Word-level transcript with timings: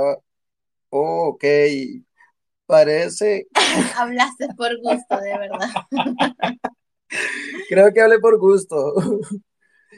hablaba. 0.00 0.22
Oh, 0.90 1.28
ok. 1.28 1.44
Parece. 2.66 3.48
Hablaste 3.96 4.48
por 4.56 4.76
gusto, 4.80 5.20
de 5.20 5.38
verdad. 5.38 5.70
Creo 7.68 7.92
que 7.92 8.00
hablé 8.00 8.18
por 8.18 8.38
gusto. 8.38 8.94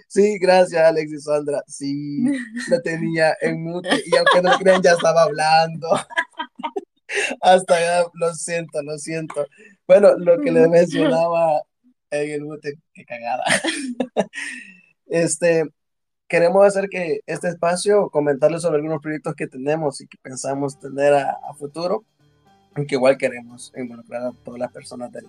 Sí, 0.08 0.38
gracias, 0.38 0.82
Alex 0.82 1.10
y 1.10 1.18
Sandra. 1.20 1.62
Sí, 1.66 2.22
lo 2.68 2.82
tenía 2.82 3.34
en 3.40 3.62
mute 3.62 3.88
y 4.04 4.14
aunque 4.14 4.42
no 4.42 4.58
crean, 4.58 4.82
ya 4.82 4.92
estaba 4.92 5.22
hablando. 5.22 5.88
Hasta 7.40 7.80
ya, 7.80 8.04
lo 8.12 8.34
siento, 8.34 8.82
lo 8.82 8.98
siento. 8.98 9.46
Bueno, 9.86 10.14
lo 10.18 10.38
que 10.42 10.52
le 10.52 10.68
mencionaba 10.68 11.62
en 12.10 12.30
el 12.30 12.42
mute, 12.42 12.74
qué 12.92 13.06
cagada. 13.06 13.42
Este, 15.06 15.64
queremos 16.32 16.64
hacer 16.64 16.88
que 16.88 17.20
este 17.26 17.48
espacio, 17.48 18.08
comentarles 18.08 18.62
sobre 18.62 18.76
algunos 18.76 19.02
proyectos 19.02 19.34
que 19.34 19.46
tenemos 19.46 20.00
y 20.00 20.06
que 20.06 20.16
pensamos 20.16 20.80
tener 20.80 21.12
a, 21.12 21.52
futuro, 21.58 22.04
aunque 22.74 22.94
igual 22.94 23.18
queremos 23.18 23.70
involucrar 23.76 24.22
a 24.22 24.32
todas 24.42 24.58
las 24.58 24.72
personas 24.72 25.12
del, 25.12 25.26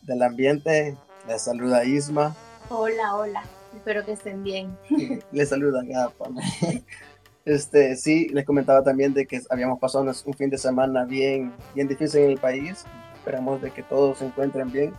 del 0.00 0.22
ambiente. 0.22 0.96
Les 1.28 1.42
saluda 1.42 1.84
Isma. 1.84 2.34
Hola, 2.70 3.14
hola. 3.14 3.44
Espero 3.76 4.06
que 4.06 4.12
estén 4.12 4.42
bien. 4.42 4.74
Les 5.32 5.50
saluda 5.50 5.82
Gapa. 5.84 6.30
Este, 7.44 7.96
sí, 7.96 8.28
les 8.28 8.46
comentaba 8.46 8.84
también 8.84 9.12
de 9.12 9.26
que 9.26 9.42
habíamos 9.50 9.80
pasado 9.80 10.10
un 10.24 10.34
fin 10.34 10.48
de 10.48 10.56
semana 10.56 11.04
bien, 11.04 11.52
bien 11.74 11.88
difícil 11.88 12.20
en 12.20 12.30
el 12.30 12.38
país. 12.38 12.86
Esperamos 13.16 13.60
de 13.60 13.72
que 13.72 13.82
todos 13.82 14.18
se 14.18 14.26
encuentren 14.26 14.70
bien, 14.70 14.94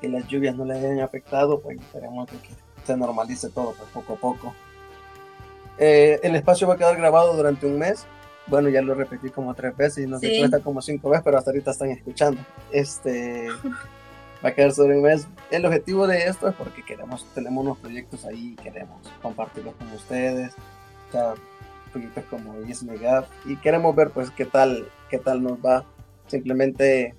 que 0.00 0.08
las 0.08 0.26
lluvias 0.26 0.56
no 0.56 0.64
les 0.64 0.78
hayan 0.78 1.00
afectado, 1.00 1.60
pues 1.60 1.78
esperemos 1.78 2.32
de 2.32 2.38
que 2.38 2.48
se 2.84 2.96
normalice 2.96 3.50
todo 3.50 3.74
pues, 3.78 3.88
poco 3.90 4.14
a 4.14 4.16
poco. 4.16 4.54
Eh, 5.78 6.20
el 6.22 6.34
espacio 6.36 6.68
va 6.68 6.74
a 6.74 6.76
quedar 6.76 6.96
grabado 6.96 7.36
durante 7.36 7.66
un 7.66 7.78
mes. 7.78 8.06
Bueno, 8.46 8.68
ya 8.68 8.82
lo 8.82 8.94
repetí 8.94 9.30
como 9.30 9.54
tres 9.54 9.76
veces 9.76 10.04
y 10.04 10.06
nos 10.08 10.20
sí. 10.20 10.38
cuesta 10.38 10.60
como 10.60 10.82
cinco 10.82 11.10
veces, 11.10 11.24
pero 11.24 11.38
hasta 11.38 11.50
ahorita 11.50 11.70
están 11.70 11.90
escuchando. 11.90 12.40
Este 12.70 13.48
va 14.44 14.48
a 14.48 14.54
quedar 14.54 14.72
sobre 14.72 14.96
un 14.96 15.04
mes. 15.04 15.26
El 15.50 15.64
objetivo 15.64 16.06
de 16.06 16.26
esto 16.26 16.48
es 16.48 16.54
porque 16.54 16.84
queremos, 16.84 17.24
tenemos 17.34 17.64
unos 17.64 17.78
proyectos 17.78 18.24
ahí, 18.24 18.56
queremos 18.62 18.98
compartirlos 19.22 19.74
con 19.76 19.90
ustedes. 19.92 20.52
O 21.08 21.12
sea, 21.12 21.34
proyectos 21.92 22.24
como 22.24 22.54
Gap 23.00 23.26
y 23.44 23.56
queremos 23.56 23.94
ver 23.94 24.10
pues 24.10 24.30
qué 24.30 24.44
tal, 24.44 24.88
qué 25.10 25.18
tal 25.18 25.42
nos 25.42 25.58
va. 25.58 25.84
Simplemente 26.26 27.14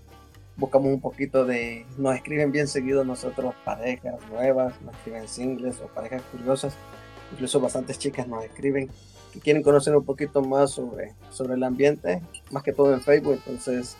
buscamos 0.58 0.90
un 0.90 1.00
poquito 1.00 1.46
de, 1.46 1.86
nos 1.98 2.16
escriben 2.16 2.52
bien 2.52 2.68
seguido 2.68 3.04
nosotros 3.04 3.56
parejas 3.64 4.16
nuevas, 4.30 4.80
nos 4.82 4.96
escriben 4.96 5.28
singles 5.28 5.80
o 5.82 5.88
parejas 5.88 6.22
curiosas, 6.32 6.76
incluso 7.34 7.60
bastantes 7.60 8.00
chicas 8.00 8.28
nos 8.28 8.44
escriben 8.46 8.90
que 9.34 9.40
quieren 9.40 9.64
conocer 9.64 9.96
un 9.96 10.06
poquito 10.06 10.42
más 10.42 10.72
sobre, 10.72 11.16
sobre 11.32 11.56
el 11.56 11.64
ambiente, 11.64 12.22
más 12.52 12.64
que 12.64 12.72
todo 12.72 12.94
en 12.94 13.02
Facebook, 13.02 13.34
entonces 13.34 13.98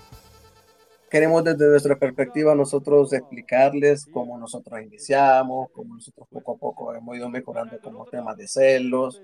queremos 1.10 1.44
desde 1.44 1.68
nuestra 1.68 1.98
perspectiva 1.98 2.56
nosotros 2.56 3.12
explicarles 3.14 4.06
cómo 4.06 4.38
nosotros 4.38 4.82
iniciamos, 4.82 5.70
cómo 5.74 5.96
nosotros 5.96 6.28
poco 6.32 6.54
a 6.54 6.58
poco 6.58 6.94
hemos 6.94 7.18
ido 7.18 7.30
mejorando 7.30 7.78
como 7.82 8.06
temas 8.06 8.38
de 8.38 8.48
celos, 8.48 9.22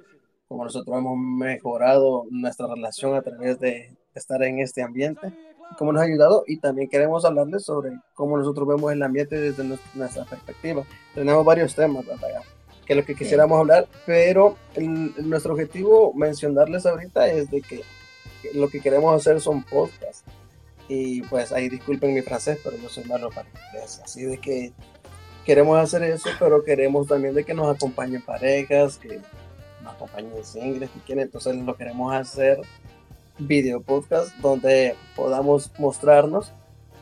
cómo 0.47 0.63
nosotros 0.63 0.97
hemos 0.97 1.17
mejorado 1.17 2.25
nuestra 2.31 2.67
relación 2.67 3.15
a 3.15 3.21
través 3.21 3.59
de 3.59 3.95
estar 4.15 4.41
en 4.43 4.59
este 4.59 4.81
ambiente 4.81 5.31
cómo 5.77 5.93
nos 5.93 6.02
ha 6.02 6.05
ayudado 6.05 6.43
y 6.47 6.57
también 6.57 6.89
queremos 6.89 7.25
hablarles 7.25 7.63
sobre 7.63 7.99
cómo 8.13 8.37
nosotros 8.37 8.67
vemos 8.67 8.91
el 8.91 9.03
ambiente 9.03 9.39
desde 9.39 9.63
nuestra 9.93 10.25
perspectiva. 10.25 10.83
Tenemos 11.13 11.45
varios 11.45 11.75
temas, 11.75 12.05
¿verdad? 12.05 12.41
Que 12.89 12.93
es 12.93 12.97
lo 12.97 13.05
que 13.05 13.13
quisiéramos 13.13 13.59
hablar, 13.59 13.87
pero 14.07 14.58
nuestro 15.19 15.53
objetivo 15.53 16.11
mencionarles 16.15 16.87
ahorita 16.87 17.27
es 17.27 17.52
de 17.52 17.61
que 17.61 17.83
lo 18.55 18.67
que 18.67 18.81
queremos 18.81 19.15
hacer 19.15 19.39
son 19.39 19.61
podcasts. 19.61 20.23
Y 20.87 21.21
pues 21.21 21.52
ahí 21.52 21.69
disculpen 21.69 22.15
mi 22.15 22.23
francés, 22.23 22.58
pero 22.64 22.77
yo 22.77 22.89
soy 22.89 23.03
malo 23.03 23.30
para 23.30 23.47
inglés. 23.67 24.02
Así 24.03 24.23
de 24.23 24.39
que 24.39 24.73
queremos 25.45 25.77
hacer 25.77 26.02
eso, 26.02 26.30
pero 26.39 26.64
queremos 26.64 27.05
también 27.05 27.36
de 27.36 27.43
que 27.43 27.53
nos 27.53 27.75
acompañen 27.75 28.23
parejas, 28.23 28.97
que 28.97 29.19
nos 29.83 29.93
acompañen 29.93 30.43
singles, 30.43 30.89
que 30.89 30.99
quieren. 31.02 31.25
Entonces 31.25 31.55
lo 31.58 31.75
queremos 31.75 32.11
hacer 32.15 32.59
video 33.37 33.81
podcast 33.81 34.35
donde 34.37 34.95
podamos 35.15 35.71
mostrarnos 35.77 36.52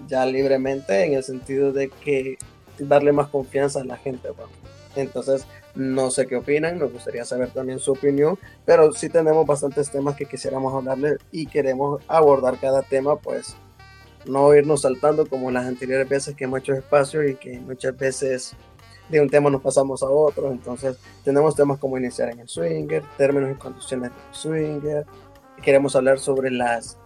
ya 0.06 0.26
libremente 0.26 1.06
en 1.06 1.14
el 1.14 1.24
sentido 1.24 1.72
de 1.72 1.88
que 1.88 2.38
darle 2.78 3.14
más 3.14 3.30
confianza 3.30 3.80
a 3.80 3.86
la 3.86 3.96
gente. 3.96 4.28
Entonces, 4.98 5.46
no 5.78 6.10
sé 6.10 6.26
qué 6.26 6.36
opinan, 6.36 6.80
nos 6.80 6.92
gustaría 6.92 7.24
saber 7.24 7.52
también 7.52 7.80
su 7.80 7.92
opinión, 7.92 8.38
pero 8.66 8.92
sí 8.94 9.10
tenemos 9.10 9.46
bastantes 9.46 9.92
temas 9.92 10.16
que 10.16 10.26
quisiéramos 10.26 10.74
hablarle 10.74 11.18
y 11.32 11.46
queremos 11.46 12.02
abordar 12.08 12.60
cada 12.60 12.82
tema, 12.82 13.16
pues 13.16 13.56
no 14.26 14.54
irnos 14.56 14.82
saltando 14.82 15.28
como 15.28 15.52
las 15.52 15.66
anteriores 15.66 16.10
veces 16.10 16.36
que 16.36 16.46
hemos 16.46 16.60
hecho 16.60 16.74
espacio 16.74 17.28
y 17.28 17.36
que 17.36 17.60
muchas 17.60 17.96
veces 17.96 18.56
de 19.10 19.22
un 19.22 19.30
tema 19.30 19.50
nos 19.50 19.62
pasamos 19.62 20.02
a 20.02 20.08
otro. 20.08 20.52
Entonces, 20.52 20.98
tenemos 21.24 21.56
temas 21.56 21.78
como 21.78 21.98
iniciar 21.98 22.30
en 22.30 22.40
el 22.40 22.50
swinger, 22.50 23.04
términos 23.16 23.52
y 23.52 23.60
condiciones 23.60 24.12
del 24.12 24.20
swinger, 24.32 25.06
queremos 25.62 25.96
hablar 25.96 26.20
sobre 26.20 26.50
las, 26.50 26.98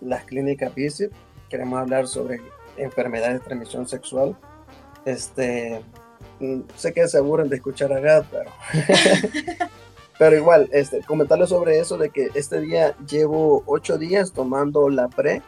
las 0.00 0.24
clínicas 0.24 0.74
VISIT, 0.74 1.12
queremos 1.48 1.78
hablar 1.78 2.08
sobre 2.08 2.40
enfermedades 2.76 3.34
de 3.34 3.46
transmisión 3.46 3.88
sexual. 3.88 4.36
Este, 5.04 5.80
sé 6.76 6.92
que 6.92 7.08
se 7.08 7.18
aburren 7.18 7.48
de 7.48 7.56
escuchar 7.56 7.92
a 7.92 8.00
Gat, 8.00 8.26
pero, 8.30 8.50
pero 10.18 10.36
igual, 10.36 10.68
este, 10.72 11.00
comentarles 11.02 11.48
sobre 11.48 11.78
eso, 11.78 11.96
de 11.96 12.10
que 12.10 12.28
este 12.34 12.60
día 12.60 12.94
llevo 13.08 13.62
ocho 13.66 13.98
días 13.98 14.32
tomando 14.32 14.88
la 14.88 15.08
pre. 15.08 15.42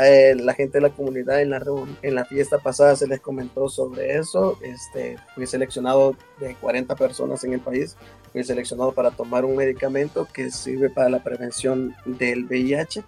Eh, 0.00 0.36
la 0.36 0.54
gente 0.54 0.78
de 0.78 0.82
la 0.82 0.90
comunidad 0.90 1.42
en 1.42 1.50
la, 1.50 1.60
en 2.02 2.14
la 2.14 2.24
fiesta 2.24 2.58
pasada 2.58 2.94
se 2.94 3.08
les 3.08 3.20
comentó 3.20 3.68
sobre 3.68 4.16
eso. 4.16 4.56
Este, 4.62 5.16
fui 5.34 5.44
seleccionado 5.44 6.14
de 6.38 6.54
40 6.54 6.94
personas 6.94 7.42
en 7.42 7.54
el 7.54 7.60
país 7.60 7.96
fui 8.32 8.44
seleccionado 8.44 8.92
para 8.92 9.10
tomar 9.10 9.44
un 9.44 9.56
medicamento 9.56 10.26
que 10.32 10.50
sirve 10.50 10.90
para 10.90 11.08
la 11.08 11.22
prevención 11.22 11.94
del 12.04 12.44
VIH. 12.44 13.04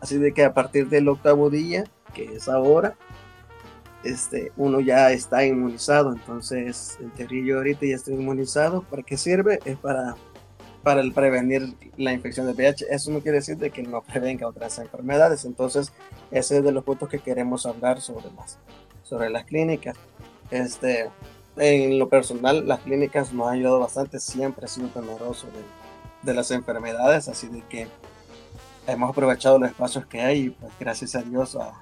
Así 0.00 0.18
de 0.18 0.32
que 0.32 0.44
a 0.44 0.54
partir 0.54 0.88
del 0.88 1.08
octavo 1.08 1.50
día, 1.50 1.84
que 2.14 2.36
es 2.36 2.48
ahora, 2.48 2.96
este, 4.04 4.52
uno 4.56 4.80
ya 4.80 5.10
está 5.12 5.44
inmunizado. 5.44 6.12
Entonces, 6.12 6.98
en 7.00 7.10
teoría 7.10 7.44
yo 7.44 7.56
ahorita 7.58 7.86
ya 7.86 7.96
estoy 7.96 8.14
inmunizado. 8.14 8.82
¿Para 8.82 9.02
qué 9.02 9.16
sirve? 9.16 9.58
Es 9.64 9.76
para, 9.76 10.16
para 10.82 11.00
el 11.00 11.12
prevenir 11.12 11.74
la 11.96 12.12
infección 12.12 12.46
del 12.46 12.54
VIH. 12.54 12.86
Eso 12.90 13.10
no 13.10 13.20
quiere 13.20 13.38
decir 13.38 13.56
de 13.58 13.70
que 13.70 13.82
no 13.82 14.02
prevenga 14.02 14.46
otras 14.46 14.78
enfermedades. 14.78 15.44
Entonces, 15.44 15.92
ese 16.30 16.58
es 16.58 16.64
de 16.64 16.72
los 16.72 16.84
puntos 16.84 17.08
que 17.08 17.18
queremos 17.18 17.66
hablar 17.66 18.00
sobre 18.00 18.30
las, 18.36 18.58
sobre 19.02 19.30
las 19.30 19.44
clínicas. 19.44 19.96
Este, 20.50 21.10
en 21.56 21.98
lo 21.98 22.08
personal, 22.08 22.66
las 22.66 22.80
clínicas 22.80 23.32
nos 23.32 23.48
han 23.48 23.54
ayudado 23.54 23.80
bastante, 23.80 24.20
siempre 24.20 24.64
ha 24.64 24.68
sido 24.68 24.88
temeroso 24.88 25.48
de, 25.48 26.30
de, 26.30 26.34
las 26.34 26.50
enfermedades, 26.52 27.28
así 27.28 27.48
de 27.48 27.62
que 27.68 27.88
hemos 28.86 29.10
aprovechado 29.10 29.58
los 29.58 29.68
espacios 29.68 30.06
que 30.06 30.20
hay 30.20 30.50
pues 30.50 30.72
gracias 30.78 31.14
a 31.14 31.22
Dios 31.22 31.56
ah, 31.60 31.72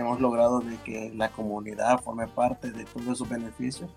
hemos 0.00 0.20
logrado 0.20 0.60
de 0.60 0.76
que 0.78 1.12
la 1.14 1.30
comunidad 1.30 2.00
forme 2.00 2.26
parte 2.26 2.70
de 2.70 2.84
todos 2.84 3.18
sus 3.18 3.28
beneficios. 3.28 3.90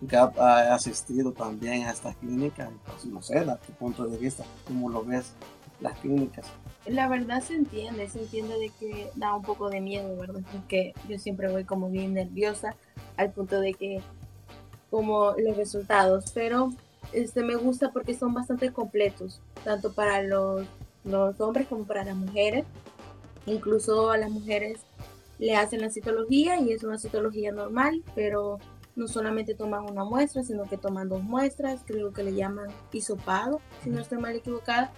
GAP 0.00 0.38
ha 0.38 0.74
asistido 0.74 1.32
también 1.32 1.86
a 1.86 1.90
estas 1.90 2.16
clínicas, 2.16 2.68
pues, 2.84 3.06
no 3.06 3.22
sé, 3.22 3.44
da 3.44 3.56
tu 3.56 3.72
punto 3.72 4.06
de 4.06 4.18
vista, 4.18 4.44
¿cómo 4.66 4.90
lo 4.90 5.02
ves 5.04 5.32
las 5.80 5.98
clínicas? 5.98 6.46
La 6.86 7.08
verdad 7.08 7.42
se 7.42 7.54
entiende, 7.54 8.08
se 8.08 8.20
entiende 8.20 8.58
de 8.58 8.70
que 8.78 9.10
da 9.16 9.34
un 9.34 9.42
poco 9.42 9.70
de 9.70 9.80
miedo, 9.80 10.16
¿verdad? 10.16 10.42
Porque 10.52 10.94
yo 11.08 11.18
siempre 11.18 11.50
voy 11.50 11.64
como 11.64 11.88
bien 11.88 12.14
nerviosa 12.14 12.76
al 13.16 13.30
punto 13.30 13.60
de 13.60 13.74
que 13.74 14.02
como 14.90 15.32
los 15.32 15.56
resultados, 15.56 16.30
pero 16.32 16.72
este 17.12 17.42
me 17.42 17.56
gusta 17.56 17.90
porque 17.90 18.14
son 18.14 18.34
bastante 18.34 18.72
completos, 18.72 19.40
tanto 19.64 19.92
para 19.92 20.22
los, 20.22 20.66
los 21.04 21.40
hombres 21.40 21.66
como 21.66 21.84
para 21.84 22.04
las 22.04 22.16
mujeres. 22.16 22.64
Incluso 23.46 24.10
a 24.10 24.16
las 24.16 24.30
mujeres 24.30 24.80
le 25.38 25.56
hacen 25.56 25.80
la 25.80 25.90
citología 25.90 26.60
y 26.60 26.72
es 26.72 26.82
una 26.84 26.98
citología 26.98 27.52
normal, 27.52 28.02
pero 28.14 28.58
no 28.94 29.08
solamente 29.08 29.54
toman 29.54 29.84
una 29.90 30.04
muestra, 30.04 30.42
sino 30.42 30.64
que 30.64 30.78
toman 30.78 31.08
dos 31.08 31.22
muestras, 31.22 31.80
creo 31.86 32.12
que 32.12 32.22
le 32.22 32.34
llaman 32.34 32.68
hisopado, 32.92 33.60
si 33.84 33.90
no 33.90 34.00
estoy 34.00 34.18
mal 34.18 34.34
equivocada, 34.34 34.90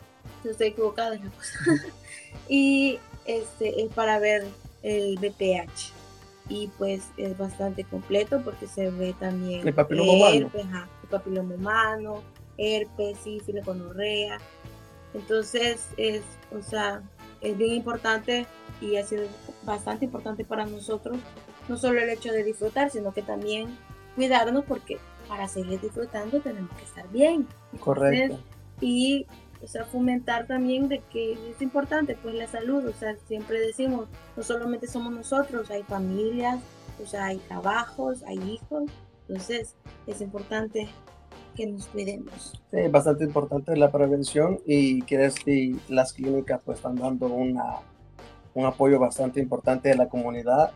si 0.43 0.50
estoy 0.50 0.69
equivocada 0.69 1.17
es 1.17 1.25
la 1.25 1.31
cosa. 1.31 1.58
y 2.49 2.99
este 3.26 3.82
es 3.82 3.93
para 3.93 4.19
ver 4.19 4.46
el 4.82 5.17
BPH 5.19 5.93
y 6.49 6.69
pues 6.79 7.08
es 7.17 7.37
bastante 7.37 7.85
completo 7.85 8.40
porque 8.43 8.67
se 8.67 8.90
ve 8.90 9.14
también 9.19 9.67
el 9.67 9.75
papiloma 9.75 10.12
humano, 10.12 10.50
el 10.55 11.08
papiloma 11.11 11.55
humano, 11.55 12.23
herpes, 12.56 13.19
sífilis, 13.19 13.64
gonorrea. 13.64 14.38
Entonces 15.14 15.88
es, 15.96 16.23
o 16.56 16.62
sea, 16.62 17.02
es 17.40 17.56
bien 17.56 17.75
importante 17.75 18.46
y 18.81 18.96
ha 18.96 19.05
sido 19.05 19.26
bastante 19.68 20.06
importante 20.06 20.44
para 20.44 20.66
nosotros, 20.66 21.18
no 21.68 21.76
solo 21.76 22.00
el 22.00 22.08
hecho 22.08 22.32
de 22.32 22.42
disfrutar, 22.44 22.90
sino 22.90 23.12
que 23.12 23.22
también 23.22 23.68
cuidarnos 24.16 24.64
porque 24.64 24.98
para 25.28 25.46
seguir 25.46 25.80
disfrutando 25.80 26.40
tenemos 26.40 26.70
que 26.76 26.84
estar 26.84 27.08
bien. 27.10 27.46
Correcto. 27.80 28.38
y 28.80 29.26
o 29.62 29.66
sea, 29.66 29.84
fomentar 29.84 30.46
también 30.46 30.88
de 30.88 31.00
que 31.10 31.32
es 31.32 31.60
importante 31.60 32.16
pues 32.22 32.34
la 32.34 32.46
salud, 32.46 32.86
o 32.86 32.92
sea, 32.92 33.16
siempre 33.26 33.60
decimos, 33.60 34.08
no 34.36 34.42
solamente 34.42 34.86
somos 34.86 35.12
nosotros, 35.12 35.70
hay 35.70 35.82
familias, 35.82 36.60
o 37.02 37.06
sea, 37.06 37.26
hay 37.26 37.38
trabajos, 37.38 38.22
hay 38.22 38.38
hijos, 38.38 38.84
entonces 39.26 39.74
es 40.06 40.20
importante 40.20 40.88
que 41.56 41.66
nos 41.66 41.86
cuidemos. 41.86 42.60
Sí, 42.70 42.86
bastante 42.88 43.24
importante 43.24 43.76
la 43.76 43.90
prevención 43.90 44.60
y 44.64 45.02
que 45.02 45.28
y 45.46 45.76
las 45.88 46.12
clínicas 46.12 46.60
pues 46.64 46.78
están 46.78 46.94
dando 46.94 47.26
una, 47.26 47.80
un 48.58 48.66
apoyo 48.66 48.99
bastante 48.99 49.38
importante 49.38 49.88
de 49.88 49.94
la 49.94 50.08
comunidad. 50.08 50.72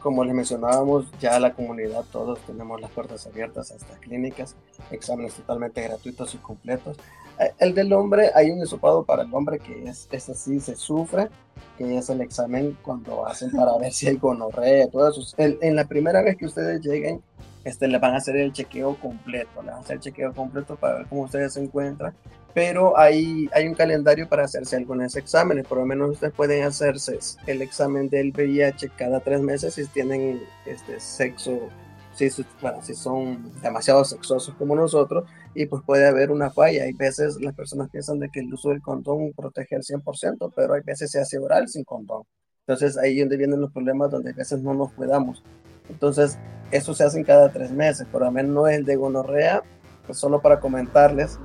Como 0.00 0.24
les 0.24 0.34
mencionábamos, 0.34 1.06
ya 1.18 1.40
la 1.40 1.54
comunidad 1.54 2.04
todos 2.12 2.38
tenemos 2.40 2.80
las 2.80 2.90
puertas 2.90 3.26
abiertas 3.26 3.70
a 3.70 3.76
estas 3.76 3.98
clínicas, 3.98 4.56
exámenes 4.90 5.34
totalmente 5.34 5.80
gratuitos 5.80 6.34
y 6.34 6.38
completos. 6.38 6.98
Eh, 7.38 7.52
el 7.60 7.74
del 7.74 7.94
hombre, 7.94 8.30
hay 8.34 8.50
un 8.50 8.60
hisopado 8.60 9.04
para 9.04 9.22
el 9.22 9.32
hombre 9.32 9.58
que 9.58 9.84
es, 9.84 10.06
es 10.10 10.28
así, 10.28 10.60
se 10.60 10.76
sufre, 10.76 11.30
que 11.78 11.96
es 11.96 12.10
el 12.10 12.20
examen 12.20 12.76
cuando 12.82 13.26
hacen 13.26 13.50
para 13.52 13.78
ver 13.78 13.92
si 13.92 14.08
hay 14.08 14.16
gonorrea, 14.16 14.90
todo 14.90 15.08
eso. 15.08 15.22
en 15.38 15.74
la 15.74 15.86
primera 15.86 16.20
vez 16.20 16.36
que 16.36 16.44
ustedes 16.44 16.82
lleguen, 16.82 17.22
este, 17.64 17.88
le 17.88 17.98
van 17.98 18.14
a 18.14 18.16
hacer 18.16 18.36
el 18.36 18.52
chequeo 18.52 18.96
completo, 18.96 19.62
le 19.62 19.70
van 19.70 19.78
a 19.78 19.80
hacer 19.80 19.96
el 19.96 20.02
chequeo 20.02 20.34
completo 20.34 20.76
para 20.76 20.98
ver 20.98 21.06
cómo 21.06 21.22
ustedes 21.22 21.54
se 21.54 21.62
encuentran, 21.62 22.14
pero 22.54 22.98
hay, 22.98 23.48
hay 23.52 23.66
un 23.66 23.74
calendario 23.74 24.28
para 24.28 24.44
hacerse 24.44 24.76
algunos 24.76 25.16
exámenes, 25.16 25.66
por 25.66 25.78
lo 25.78 25.86
menos 25.86 26.10
ustedes 26.10 26.34
pueden 26.34 26.64
hacerse 26.64 27.18
el 27.46 27.62
examen 27.62 28.08
del 28.08 28.32
VIH 28.32 28.90
cada 28.96 29.20
tres 29.20 29.40
meses 29.40 29.74
si 29.74 29.86
tienen 29.86 30.42
este 30.66 31.00
sexo, 31.00 31.68
si, 32.14 32.28
bueno, 32.60 32.82
si 32.82 32.94
son 32.94 33.50
demasiado 33.62 34.04
sexosos 34.04 34.54
como 34.56 34.76
nosotros, 34.76 35.24
y 35.54 35.66
pues 35.66 35.82
puede 35.84 36.06
haber 36.06 36.30
una 36.30 36.50
falla. 36.50 36.84
Hay 36.84 36.92
veces 36.92 37.40
las 37.40 37.54
personas 37.54 37.88
piensan 37.90 38.18
de 38.18 38.28
que 38.28 38.40
el 38.40 38.52
uso 38.52 38.70
del 38.70 38.82
condón 38.82 39.32
protege 39.34 39.76
al 39.76 39.82
100%, 39.82 40.52
pero 40.54 40.74
hay 40.74 40.82
veces 40.82 41.10
se 41.10 41.20
hace 41.20 41.38
oral 41.38 41.68
sin 41.68 41.84
condón. 41.84 42.22
Entonces 42.66 42.96
ahí 42.98 43.18
es 43.18 43.24
donde 43.24 43.36
vienen 43.38 43.60
los 43.60 43.72
problemas, 43.72 44.10
donde 44.10 44.30
a 44.30 44.34
veces 44.34 44.62
no 44.62 44.74
nos 44.74 44.92
cuidamos. 44.92 45.42
Entonces, 45.88 46.38
eso 46.70 46.94
se 46.94 47.04
hace 47.04 47.24
cada 47.24 47.52
tres 47.52 47.70
meses, 47.70 48.06
pero 48.10 48.26
al 48.26 48.32
menos 48.32 48.52
no 48.52 48.66
es 48.66 48.78
el 48.78 48.84
de 48.84 48.96
gonorrea, 48.96 49.62
pues 50.06 50.18
solo 50.18 50.40
para 50.40 50.60
comentarles, 50.60 51.38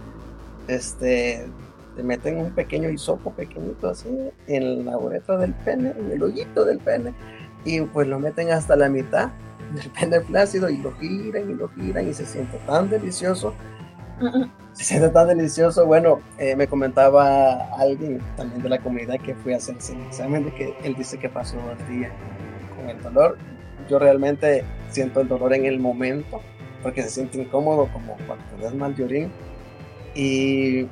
este, 0.68 1.46
te 1.96 2.04
meten 2.04 2.38
un 2.38 2.52
pequeño 2.52 2.90
hisopo 2.90 3.32
pequeñito 3.32 3.90
así 3.90 4.10
en 4.48 4.86
la 4.86 4.98
uretra 4.98 5.38
del 5.38 5.54
pene, 5.54 5.94
en 5.98 6.12
el 6.12 6.24
hoyito 6.24 6.66
del 6.66 6.80
pene, 6.80 7.14
y 7.66 7.82
pues 7.82 8.08
lo 8.08 8.20
meten 8.20 8.52
hasta 8.52 8.76
la 8.76 8.90
mitad 8.90 9.30
del 9.74 9.90
pene 9.92 10.22
flácido 10.22 10.70
y 10.70 10.78
lo 10.78 10.92
giran 10.94 11.50
y 11.50 11.54
lo 11.54 11.70
giran 11.70 12.08
y 12.08 12.14
se 12.14 12.26
siente 12.26 12.58
tan 12.66 12.90
delicioso. 12.90 13.54
Se 14.74 14.84
siente 14.84 15.10
tan 15.10 15.28
delicioso. 15.28 15.88
Bueno, 15.88 16.20
eh, 16.38 16.56
me 16.56 16.68
comentaba 16.68 17.68
alguien 17.80 18.22
también 18.36 18.62
de 18.62 18.70
la 18.70 18.78
comunidad 18.78 19.20
que 19.20 19.34
fue 19.34 19.56
a 19.56 19.58
hacerse 19.58 19.94
el 19.94 20.02
examen 20.02 20.46
de 20.46 20.54
que 20.54 20.76
él 20.84 20.94
dice 20.94 21.18
que 21.18 21.30
pasó 21.30 21.58
el 21.72 22.00
día 22.00 22.12
con 22.76 22.88
el 22.88 23.02
dolor 23.02 23.40
yo 23.88 24.00
realmente 24.00 24.64
siento 24.90 25.22
el 25.22 25.28
dolor 25.28 25.54
en 25.54 25.66
el 25.66 25.80
momento 25.80 26.42
porque 26.84 27.02
se 27.04 27.10
siente 27.10 27.40
incómodo 27.40 27.88
como 27.92 28.16
cuando 28.28 28.46
te 28.56 28.64
das 28.64 28.74
mal 28.74 28.96
de 28.96 29.30
Y 30.18 30.88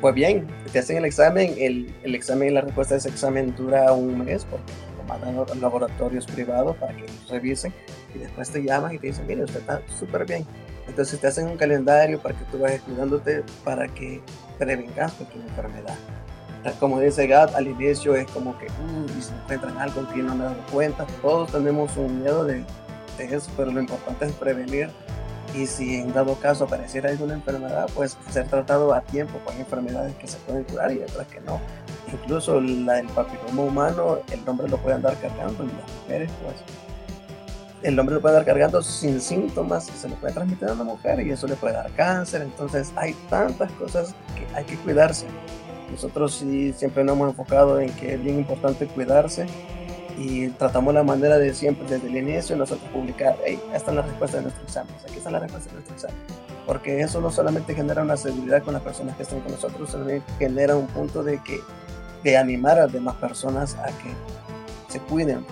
pues 0.00 0.14
bien, 0.14 0.46
te 0.72 0.80
hacen 0.80 0.98
el 0.98 1.04
examen, 1.06 1.54
el, 1.56 1.94
el 2.02 2.14
examen 2.14 2.48
y 2.48 2.50
la 2.50 2.60
respuesta 2.60 2.94
de 2.94 2.98
ese 2.98 3.08
examen 3.08 3.54
dura 3.56 3.92
un 3.92 4.18
mes 4.18 4.44
porque 4.44 4.72
lo 4.98 5.04
mandan 5.04 5.38
a 5.38 5.54
laboratorios 5.54 6.26
privados 6.26 6.76
para 6.76 6.94
que 6.94 7.02
los 7.02 7.30
revisen 7.30 7.72
y 8.14 8.18
después 8.18 8.50
te 8.50 8.62
llaman 8.62 8.94
y 8.94 8.98
te 8.98 9.06
dicen, 9.06 9.26
mire, 9.26 9.44
usted 9.44 9.60
está 9.60 9.80
súper 9.98 10.26
bien. 10.26 10.44
Entonces 10.86 11.18
te 11.18 11.26
hacen 11.26 11.46
un 11.46 11.56
calendario 11.56 12.20
para 12.20 12.36
que 12.36 12.44
tú 12.46 12.58
vayas 12.58 12.82
cuidándote 12.82 13.44
para 13.64 13.88
que 13.88 14.20
prevengas 14.58 15.12
cualquier 15.14 15.44
enfermedad 15.46 15.96
como 16.74 17.00
dice 17.00 17.26
Gad, 17.26 17.54
al 17.54 17.68
inicio 17.68 18.14
es 18.14 18.26
como 18.30 18.58
que, 18.58 18.66
uh, 18.66 19.18
y 19.18 19.22
se 19.22 19.32
encuentran 19.34 19.78
algo 19.78 20.06
que 20.12 20.22
no 20.22 20.34
me 20.34 20.44
dado 20.44 20.56
cuenta. 20.72 21.06
Todos 21.22 21.52
tenemos 21.52 21.96
un 21.96 22.20
miedo 22.20 22.44
de, 22.44 22.64
eso, 23.18 23.50
pero 23.56 23.70
lo 23.70 23.80
importante 23.80 24.26
es 24.26 24.32
prevenir. 24.32 24.90
Y 25.54 25.66
si 25.66 25.96
en 25.96 26.12
dado 26.12 26.34
caso 26.36 26.64
apareciera 26.64 27.10
alguna 27.10 27.34
enfermedad, 27.34 27.88
pues 27.94 28.16
ser 28.30 28.48
tratado 28.48 28.92
a 28.92 29.00
tiempo. 29.00 29.38
con 29.44 29.56
enfermedades 29.56 30.14
que 30.16 30.26
se 30.26 30.38
pueden 30.38 30.64
curar 30.64 30.92
y 30.92 30.98
otras 30.98 31.26
que 31.28 31.40
no. 31.40 31.60
Incluso 32.12 32.60
la 32.60 32.94
del 32.94 33.08
papiloma 33.08 33.62
humano, 33.62 34.18
el 34.30 34.48
hombre 34.48 34.68
lo 34.68 34.76
puede 34.78 34.96
andar 34.96 35.16
cargando 35.20 35.64
y 35.64 35.68
las 35.68 35.92
mujeres, 36.02 36.30
pues 36.42 36.56
el 37.82 37.98
hombre 37.98 38.16
lo 38.16 38.20
puede 38.20 38.36
andar 38.36 38.46
cargando 38.46 38.82
sin 38.82 39.20
síntomas, 39.20 39.84
se 39.84 40.08
lo 40.08 40.16
puede 40.16 40.32
transmitir 40.32 40.68
a 40.68 40.72
una 40.72 40.84
mujer 40.84 41.24
y 41.24 41.30
eso 41.30 41.46
le 41.46 41.56
puede 41.56 41.74
dar 41.74 41.90
cáncer. 41.92 42.42
Entonces 42.42 42.92
hay 42.96 43.14
tantas 43.28 43.70
cosas 43.72 44.14
que 44.34 44.56
hay 44.56 44.64
que 44.64 44.76
cuidarse. 44.76 45.26
Nosotros 45.90 46.34
sí 46.34 46.72
siempre 46.72 47.04
nos 47.04 47.16
hemos 47.16 47.30
enfocado 47.30 47.78
en 47.80 47.90
que 47.90 48.14
es 48.14 48.22
bien 48.22 48.38
importante 48.38 48.86
cuidarse 48.86 49.46
y 50.16 50.48
tratamos 50.50 50.94
la 50.94 51.02
manera 51.02 51.38
de 51.38 51.52
siempre, 51.54 51.86
desde 51.88 52.08
el 52.08 52.16
inicio, 52.16 52.56
nosotros 52.56 52.88
publicar, 52.90 53.36
hey, 53.44 53.60
esta 53.74 53.90
es 53.90 53.96
la 53.96 54.02
respuesta 54.02 54.38
de 54.38 54.44
nuestro 54.44 54.64
examen, 54.64 54.94
aquí 55.04 55.18
está 55.18 55.30
la 55.30 55.40
respuesta 55.40 55.68
de 55.68 55.74
nuestro 55.74 55.94
examen. 55.94 56.16
Porque 56.66 57.00
eso 57.00 57.20
no 57.20 57.30
solamente 57.30 57.74
genera 57.74 58.02
una 58.02 58.16
seguridad 58.16 58.62
con 58.62 58.74
las 58.74 58.82
personas 58.82 59.16
que 59.16 59.22
están 59.22 59.40
con 59.40 59.52
nosotros, 59.52 59.90
sino 59.90 60.06
genera 60.38 60.74
un 60.76 60.86
punto 60.88 61.22
de 61.22 61.40
que 61.42 61.60
de 62.24 62.36
animar 62.36 62.78
a 62.78 62.82
las 62.84 62.92
demás 62.92 63.14
personas 63.16 63.76
a 63.76 63.86
que 63.86 64.12
se 64.88 64.98
cuiden 65.00 65.44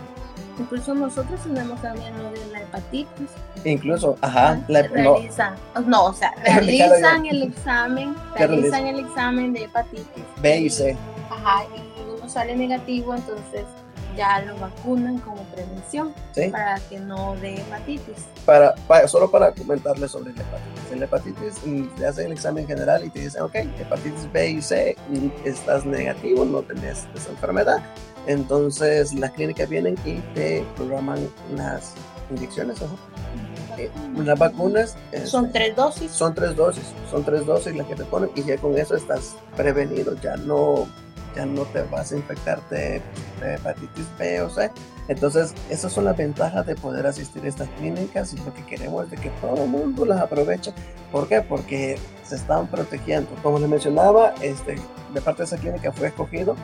Incluso 0.58 0.94
nosotros 0.94 1.40
tenemos 1.43 1.81
también 1.82 2.16
lo 2.22 2.31
de 2.31 2.46
la 2.52 2.61
hepatitis. 2.61 3.31
Incluso, 3.64 4.16
ajá. 4.20 4.61
La, 4.69 4.82
realizan, 4.82 5.55
no. 5.87 6.05
o 6.05 6.12
sea, 6.12 6.32
realizan 6.44 7.26
el 7.26 7.43
examen, 7.43 8.14
realizan 8.37 8.87
el 8.87 9.00
examen 9.00 9.52
de 9.52 9.64
hepatitis. 9.64 10.25
B 10.40 10.58
y 10.61 10.70
C. 10.70 10.96
Ajá, 11.28 11.64
y 11.75 12.08
uno 12.08 12.28
sale 12.28 12.55
negativo, 12.55 13.14
entonces 13.14 13.64
ya 14.16 14.43
lo 14.43 14.56
vacunan 14.58 15.19
como 15.19 15.43
prevención 15.44 16.14
para 16.50 16.78
que 16.88 16.99
no 17.00 17.37
dé 17.37 17.61
hepatitis. 17.61 18.26
Para, 18.46 18.75
solo 19.08 19.31
para 19.31 19.52
comentarles 19.52 20.11
sobre 20.11 20.32
la 20.34 20.43
hepatitis. 20.43 20.93
En 20.93 20.99
la 21.00 21.05
hepatitis 21.06 21.66
mm, 21.66 21.87
te 21.96 22.06
hacen 22.06 22.26
el 22.26 22.32
examen 22.32 22.66
general 22.66 23.05
y 23.05 23.11
te 23.11 23.20
dicen, 23.20 23.43
ok, 23.43 23.55
hepatitis 23.55 24.32
B 24.32 24.50
y 24.50 24.62
C, 24.62 24.96
estás 25.44 25.84
negativo, 25.84 26.44
no 26.44 26.62
tenés 26.62 27.06
esa 27.14 27.31
enfermedad 27.31 27.82
entonces 28.26 29.12
las 29.14 29.32
clínicas 29.32 29.69
vienen 29.69 29.96
y 30.05 30.16
te 30.34 30.64
programan 30.76 31.28
las 31.56 31.93
inyecciones, 32.30 32.78
eh, 33.76 33.90
las 34.25 34.38
vacunas. 34.38 34.97
Son 35.25 35.52
tres 35.52 35.76
dosis. 35.76 36.11
Son 36.11 36.35
tres 36.35 36.56
dosis, 36.56 36.85
son 37.11 37.25
tres 37.25 37.44
dosis 37.44 37.76
las 37.76 37.87
que 37.87 37.94
te 37.94 38.04
ponen 38.04 38.30
y 38.35 38.42
ya 38.42 38.56
con 38.56 38.76
eso 38.78 38.97
estás 38.97 39.37
prevenido, 39.56 40.14
ya 40.21 40.37
no, 40.37 40.87
ya 41.35 41.47
no 41.47 41.62
te 41.62 41.83
vas 41.83 42.12
a 42.12 42.17
infectarte 42.17 43.03
de 43.41 43.55
hepatitis 43.55 44.07
B 44.19 44.43
o 44.43 44.50
C. 44.50 44.71
Entonces, 45.09 45.55
esas 45.69 45.93
son 45.93 46.07
las 46.07 46.17
ventajas 46.17 46.67
de 46.67 46.75
poder 46.76 47.07
asistir 47.07 47.45
a 47.45 47.49
estas 47.49 47.69
clínicas 47.79 48.33
y 48.33 48.38
lo 48.38 48.55
que 48.55 48.64
queremos 48.64 49.05
es 49.05 49.11
de 49.11 49.17
que 49.19 49.31
todo 49.41 49.64
el 49.64 49.69
mundo 49.69 50.05
las 50.07 50.21
aproveche. 50.21 50.73
¿Por 51.12 51.29
qué? 51.29 51.43
Porque 51.43 51.99
se 52.23 52.37
están 52.37 52.67
protegiendo. 52.69 53.31
Como 53.43 53.59
les 53.59 53.69
mencionaba, 53.69 54.35
este, 54.41 54.76
de 55.12 55.21
parte 55.21 55.43
de 55.43 55.47
esa 55.47 55.59
clínica 55.59 55.93
fue 55.93 56.09
escogido 56.09 56.57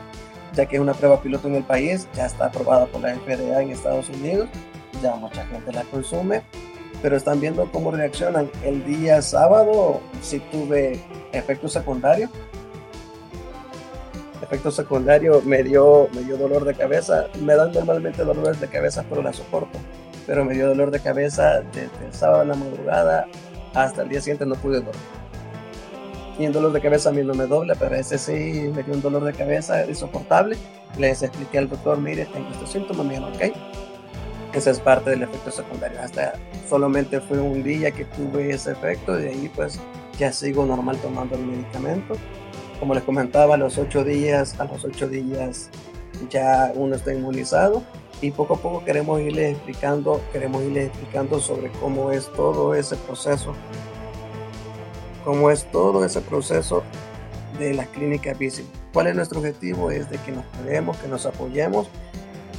ya 0.53 0.65
que 0.65 0.75
es 0.75 0.81
una 0.81 0.93
prueba 0.93 1.21
piloto 1.21 1.47
en 1.47 1.55
el 1.55 1.63
país, 1.63 2.07
ya 2.13 2.25
está 2.25 2.47
aprobada 2.47 2.85
por 2.87 3.01
la 3.01 3.15
FDA 3.15 3.61
en 3.61 3.71
Estados 3.71 4.09
Unidos, 4.09 4.49
ya 5.01 5.15
mucha 5.15 5.45
gente 5.47 5.71
la 5.71 5.83
consume, 5.83 6.43
pero 7.01 7.15
están 7.15 7.39
viendo 7.39 7.71
cómo 7.71 7.91
reaccionan. 7.91 8.49
El 8.63 8.85
día 8.85 9.21
sábado 9.21 10.01
si 10.21 10.39
tuve 10.39 10.99
efecto 11.31 11.67
secundario. 11.67 12.29
Efecto 14.41 14.71
secundario 14.71 15.41
me 15.45 15.63
dio, 15.63 16.09
me 16.13 16.21
dio 16.21 16.37
dolor 16.37 16.65
de 16.65 16.73
cabeza. 16.73 17.27
Me 17.41 17.55
dan 17.55 17.71
normalmente 17.71 18.23
dolores 18.23 18.59
de 18.59 18.67
cabeza, 18.67 19.05
pero 19.09 19.21
la 19.21 19.33
soporto. 19.33 19.77
Pero 20.25 20.45
me 20.45 20.53
dio 20.53 20.67
dolor 20.67 20.91
de 20.91 20.99
cabeza 20.99 21.61
desde 21.73 22.05
el 22.05 22.13
sábado 22.13 22.43
en 22.43 22.49
la 22.49 22.55
madrugada 22.55 23.27
hasta 23.73 24.01
el 24.01 24.09
día 24.09 24.19
siguiente 24.19 24.45
no 24.45 24.55
pude 24.55 24.81
dormir 24.81 25.21
y 26.41 26.45
el 26.45 26.53
dolor 26.53 26.71
de 26.71 26.81
cabeza 26.81 27.09
a 27.09 27.11
mí 27.11 27.23
no 27.23 27.33
me 27.33 27.45
dobla, 27.45 27.75
pero 27.75 27.95
ese 27.95 28.17
sí 28.17 28.71
me 28.73 28.83
dio 28.83 28.95
un 28.95 29.01
dolor 29.01 29.23
de 29.23 29.33
cabeza 29.33 29.85
insoportable. 29.85 30.57
Les 30.97 31.21
expliqué 31.21 31.59
al 31.59 31.69
doctor, 31.69 31.99
mire, 31.99 32.25
tengo 32.25 32.49
estos 32.49 32.71
síntomas, 32.71 33.05
me 33.05 33.19
ok. 33.19 33.55
Ese 34.53 34.71
es 34.71 34.79
parte 34.79 35.11
del 35.11 35.21
efecto 35.21 35.51
secundario. 35.51 35.99
Hasta 36.01 36.33
solamente 36.67 37.21
fue 37.21 37.39
un 37.39 37.63
día 37.63 37.91
que 37.91 38.05
tuve 38.05 38.49
ese 38.49 38.71
efecto 38.71 39.19
y 39.19 39.23
de 39.23 39.29
ahí 39.29 39.51
pues 39.55 39.79
ya 40.17 40.31
sigo 40.31 40.65
normal 40.65 40.97
tomando 40.97 41.35
el 41.35 41.45
medicamento. 41.45 42.15
Como 42.81 42.95
les 42.95 43.03
comentaba, 43.03 43.55
a 43.55 43.57
los 43.57 43.77
ocho 43.77 44.03
días, 44.03 44.59
a 44.59 44.65
los 44.65 44.83
ocho 44.83 45.07
días 45.07 45.69
ya 46.29 46.73
uno 46.75 46.95
está 46.95 47.13
inmunizado 47.13 47.83
y 48.21 48.31
poco 48.31 48.55
a 48.55 48.57
poco 48.57 48.83
queremos 48.83 49.21
irles 49.21 49.53
explicando, 49.53 50.19
queremos 50.33 50.61
irles 50.63 50.87
explicando 50.87 51.39
sobre 51.39 51.71
cómo 51.79 52.11
es 52.11 52.29
todo 52.33 52.75
ese 52.75 52.97
proceso 52.97 53.55
cómo 55.23 55.51
es 55.51 55.69
todo 55.71 56.03
ese 56.05 56.21
proceso 56.21 56.83
de 57.59 57.73
la 57.73 57.85
clínica 57.85 58.33
bici. 58.33 58.65
¿Cuál 58.93 59.07
es 59.07 59.15
nuestro 59.15 59.39
objetivo? 59.39 59.91
Es 59.91 60.09
de 60.09 60.17
que 60.17 60.31
nos 60.31 60.45
cuidemos, 60.45 60.97
que 60.97 61.07
nos 61.07 61.25
apoyemos, 61.25 61.87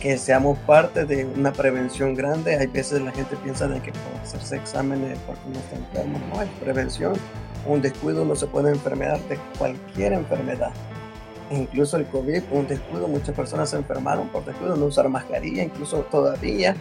que 0.02 0.18
seamos 0.18 0.58
parte 0.66 1.04
de 1.04 1.24
una 1.24 1.52
prevención 1.52 2.16
grande. 2.16 2.56
Hay 2.56 2.66
veces 2.66 3.00
la 3.00 3.12
gente 3.12 3.36
piensa 3.36 3.68
de 3.68 3.80
que 3.80 3.92
por 3.92 4.20
hacerse 4.20 4.56
exámenes 4.56 5.16
porque 5.28 5.40
uno 5.46 5.60
está 5.60 5.76
enfermo, 5.76 6.18
no, 6.34 6.42
es 6.42 6.48
prevención. 6.60 7.12
Un 7.68 7.80
descuido 7.80 8.24
no 8.24 8.34
se 8.34 8.48
puede 8.48 8.70
enfermar 8.70 9.20
de 9.28 9.38
cualquier 9.56 10.12
enfermedad. 10.14 10.72
Incluso 11.52 11.98
el 11.98 12.06
COVID, 12.06 12.42
un 12.50 12.66
descuido, 12.66 13.06
muchas 13.06 13.36
personas 13.36 13.70
se 13.70 13.76
enfermaron 13.76 14.26
por 14.30 14.44
descuido, 14.44 14.74
no 14.74 14.86
usar 14.86 15.08
mascarilla, 15.08 15.62
incluso 15.62 15.98
todavía 16.10 16.74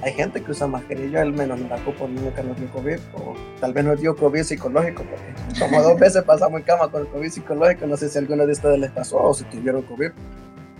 hay 0.00 0.14
gente 0.14 0.42
que 0.42 0.50
usa 0.50 0.66
mascarilla, 0.66 1.20
al 1.20 1.32
menos 1.32 1.60
no 1.60 1.68
la 1.68 1.76
cupo 1.84 2.08
nunca 2.08 2.42
nos 2.42 2.56
dio 2.56 2.70
COVID, 2.70 2.98
o 3.14 3.34
tal 3.60 3.74
vez 3.74 3.84
nos 3.84 4.00
dio 4.00 4.16
COVID 4.16 4.42
psicológico, 4.42 5.02
porque 5.02 5.60
como 5.60 5.82
dos 5.82 5.98
veces 5.98 6.22
pasamos 6.22 6.60
en 6.60 6.64
cama 6.64 6.90
con 6.90 7.02
el 7.02 7.08
COVID 7.08 7.28
psicológico, 7.28 7.86
no 7.86 7.96
sé 7.98 8.08
si 8.08 8.16
alguno 8.16 8.46
de 8.46 8.52
ustedes 8.52 8.78
les 8.78 8.90
pasó 8.90 9.18
o 9.18 9.34
si 9.34 9.44
tuvieron 9.44 9.82
COVID, 9.82 10.12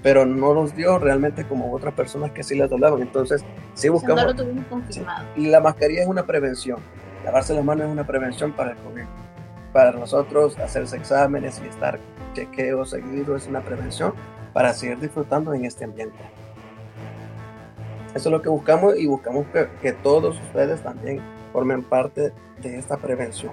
pero 0.04 0.26
no 0.26 0.52
los 0.52 0.76
dio 0.76 0.98
realmente 0.98 1.44
como 1.44 1.72
otras 1.72 1.94
personas 1.94 2.30
que 2.32 2.42
sí 2.42 2.54
les 2.54 2.68
doblaban. 2.68 3.00
Entonces, 3.00 3.42
sí 3.72 3.88
buscamos. 3.88 4.22
No 4.22 4.28
lo 4.28 4.36
tuvimos 4.36 4.66
confirmado. 4.66 5.26
Y 5.34 5.46
la 5.46 5.60
mascarilla 5.60 6.02
es 6.02 6.06
una 6.06 6.26
prevención. 6.26 6.78
Lavarse 7.24 7.54
las 7.54 7.64
manos 7.64 7.86
es 7.86 7.92
una 7.92 8.06
prevención 8.06 8.52
para 8.52 8.72
el 8.72 8.76
COVID. 8.76 9.04
Para 9.72 9.92
nosotros, 9.92 10.58
hacerse 10.58 10.98
exámenes 10.98 11.58
y 11.64 11.68
estar 11.68 11.98
chequeo 12.34 12.84
seguido 12.84 13.34
es 13.34 13.46
una 13.46 13.62
prevención 13.62 14.12
para 14.52 14.74
seguir 14.74 15.00
disfrutando 15.00 15.54
en 15.54 15.64
este 15.64 15.84
ambiente. 15.84 16.18
Eso 18.14 18.28
es 18.28 18.32
lo 18.32 18.42
que 18.42 18.50
buscamos 18.50 18.98
y 18.98 19.06
buscamos 19.06 19.46
que, 19.54 19.68
que 19.80 19.92
todos 19.92 20.38
ustedes 20.38 20.82
también 20.82 21.22
formen 21.50 21.82
parte 21.82 22.30
de 22.60 22.78
esta 22.78 22.98
prevención. 22.98 23.52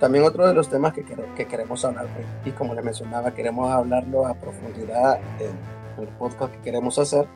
También 0.00 0.24
otro 0.24 0.48
de 0.48 0.54
los 0.54 0.68
temas 0.68 0.92
que, 0.92 1.04
que 1.04 1.46
queremos 1.46 1.84
hablar, 1.84 2.06
y 2.44 2.50
como 2.50 2.74
le 2.74 2.82
mencionaba, 2.82 3.32
queremos 3.32 3.70
hablarlo 3.70 4.26
a 4.26 4.34
profundidad 4.34 5.20
en, 5.38 5.80
el 6.02 6.08
podcast 6.16 6.54
que 6.54 6.60
queremos 6.62 6.98
hacer, 6.98 7.26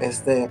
este, 0.00 0.50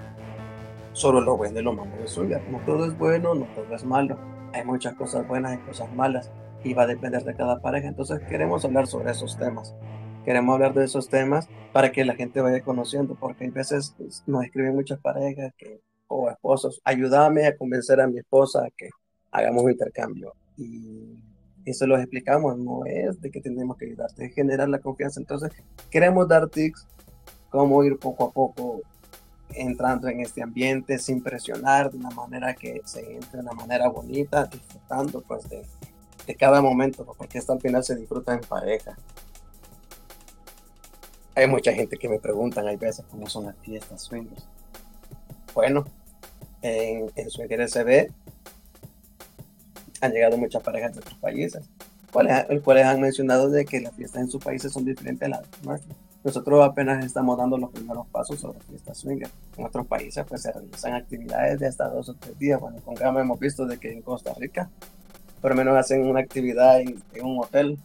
sobre 0.93 1.19
lo 1.19 1.35
bueno 1.35 1.59
y 1.59 1.63
lo 1.63 1.73
malo 1.73 1.91
de 1.97 2.07
suya. 2.07 2.41
No 2.49 2.59
todo 2.59 2.85
es 2.85 2.97
bueno, 2.97 3.35
no 3.35 3.45
todo 3.53 3.75
es 3.75 3.83
malo. 3.83 4.17
Hay 4.53 4.63
muchas 4.63 4.93
cosas 4.93 5.27
buenas 5.27 5.55
y 5.55 5.57
cosas 5.57 5.93
malas 5.93 6.31
y 6.63 6.73
va 6.73 6.83
a 6.83 6.87
depender 6.87 7.25
de 7.25 7.35
cada 7.35 7.59
pareja. 7.59 7.89
Entonces 7.89 8.21
queremos 8.29 8.63
hablar 8.63 8.87
sobre 8.87 9.11
esos 9.11 9.37
temas 9.37 9.75
queremos 10.25 10.55
hablar 10.55 10.73
de 10.73 10.83
esos 10.83 11.07
temas 11.07 11.47
para 11.71 11.91
que 11.91 12.03
la 12.03 12.15
gente 12.15 12.41
vaya 12.41 12.61
conociendo, 12.61 13.15
porque 13.15 13.45
hay 13.45 13.51
veces 13.51 13.95
nos 14.25 14.43
escriben 14.43 14.75
muchas 14.75 14.99
parejas 14.99 15.53
que, 15.55 15.79
o 16.07 16.29
esposos, 16.29 16.81
ayúdame 16.83 17.45
a 17.45 17.55
convencer 17.55 18.01
a 18.01 18.07
mi 18.07 18.17
esposa 18.17 18.65
a 18.65 18.69
que 18.75 18.89
hagamos 19.31 19.63
un 19.63 19.71
intercambio. 19.71 20.33
Y 20.57 21.17
eso 21.65 21.87
lo 21.87 21.97
explicamos, 21.97 22.57
no 22.57 22.85
es 22.85 23.19
de 23.21 23.31
que 23.31 23.41
tenemos 23.41 23.77
que 23.77 23.85
ayudarte, 23.85 24.25
es 24.25 24.33
generar 24.33 24.69
la 24.69 24.79
confianza. 24.79 25.19
Entonces, 25.19 25.51
queremos 25.89 26.27
dar 26.27 26.47
tips, 26.49 26.87
cómo 27.49 27.83
ir 27.83 27.97
poco 27.97 28.25
a 28.25 28.31
poco 28.31 28.81
entrando 29.49 30.07
en 30.07 30.21
este 30.21 30.43
ambiente 30.43 30.97
sin 30.99 31.21
presionar, 31.21 31.91
de 31.91 31.97
una 31.97 32.09
manera 32.09 32.53
que 32.53 32.81
se 32.85 33.15
entre 33.15 33.37
de 33.37 33.39
una 33.39 33.53
manera 33.53 33.87
bonita, 33.87 34.45
disfrutando 34.45 35.21
pues 35.21 35.47
de, 35.49 35.63
de 36.27 36.35
cada 36.35 36.61
momento, 36.61 37.05
porque 37.17 37.37
esto 37.37 37.53
al 37.53 37.61
final 37.61 37.83
se 37.83 37.95
disfruta 37.95 38.33
en 38.33 38.41
pareja. 38.41 38.97
Hay 41.35 41.47
mucha 41.47 41.73
gente 41.73 41.97
que 41.97 42.07
me 42.07 42.19
preguntan, 42.19 42.67
hay 42.67 42.77
veces, 42.77 43.05
cómo 43.09 43.27
son 43.27 43.45
las 43.45 43.57
fiestas 43.57 44.03
swingers. 44.03 44.47
Bueno, 45.53 45.85
en, 46.61 47.11
en 47.15 47.29
Swinger 47.29 47.67
SB 47.69 48.11
han 50.05 50.11
llegado 50.11 50.37
muchas 50.37 50.63
parejas 50.63 50.93
de 50.93 50.99
otros 50.99 51.17
países, 51.19 51.69
cuales, 52.11 52.45
cuales 52.63 52.85
han 52.85 53.01
mencionado 53.01 53.49
de 53.49 53.65
que 53.65 53.81
las 53.81 53.93
fiestas 53.93 54.21
en 54.23 54.29
sus 54.29 54.43
países 54.43 54.71
son 54.71 54.85
diferentes 54.85 55.25
a 55.25 55.29
las 55.29 55.41
nuestras. 55.63 55.97
Nosotros 56.23 56.65
apenas 56.65 57.05
estamos 57.05 57.37
dando 57.37 57.57
los 57.57 57.69
primeros 57.69 58.07
pasos 58.07 58.39
sobre 58.39 58.59
fiestas 58.61 58.97
swinger. 58.97 59.29
En 59.57 59.65
otros 59.65 59.85
países 59.85 60.25
pues 60.27 60.41
se 60.41 60.51
realizan 60.51 60.93
actividades 60.93 61.59
de 61.59 61.67
hasta 61.67 61.87
dos 61.87 62.09
o 62.09 62.15
tres 62.15 62.37
días. 62.39 62.59
Bueno, 62.59 62.77
con 62.83 62.95
Gama 62.95 63.21
hemos 63.21 63.39
visto 63.39 63.65
de 63.65 63.77
que 63.77 63.91
en 63.91 64.01
Costa 64.01 64.33
Rica 64.33 64.69
por 65.39 65.51
lo 65.51 65.57
menos 65.57 65.77
hacen 65.77 66.03
una 66.07 66.21
actividad 66.21 66.81
en 66.81 66.97
un 67.21 67.43
hotel 67.43 67.77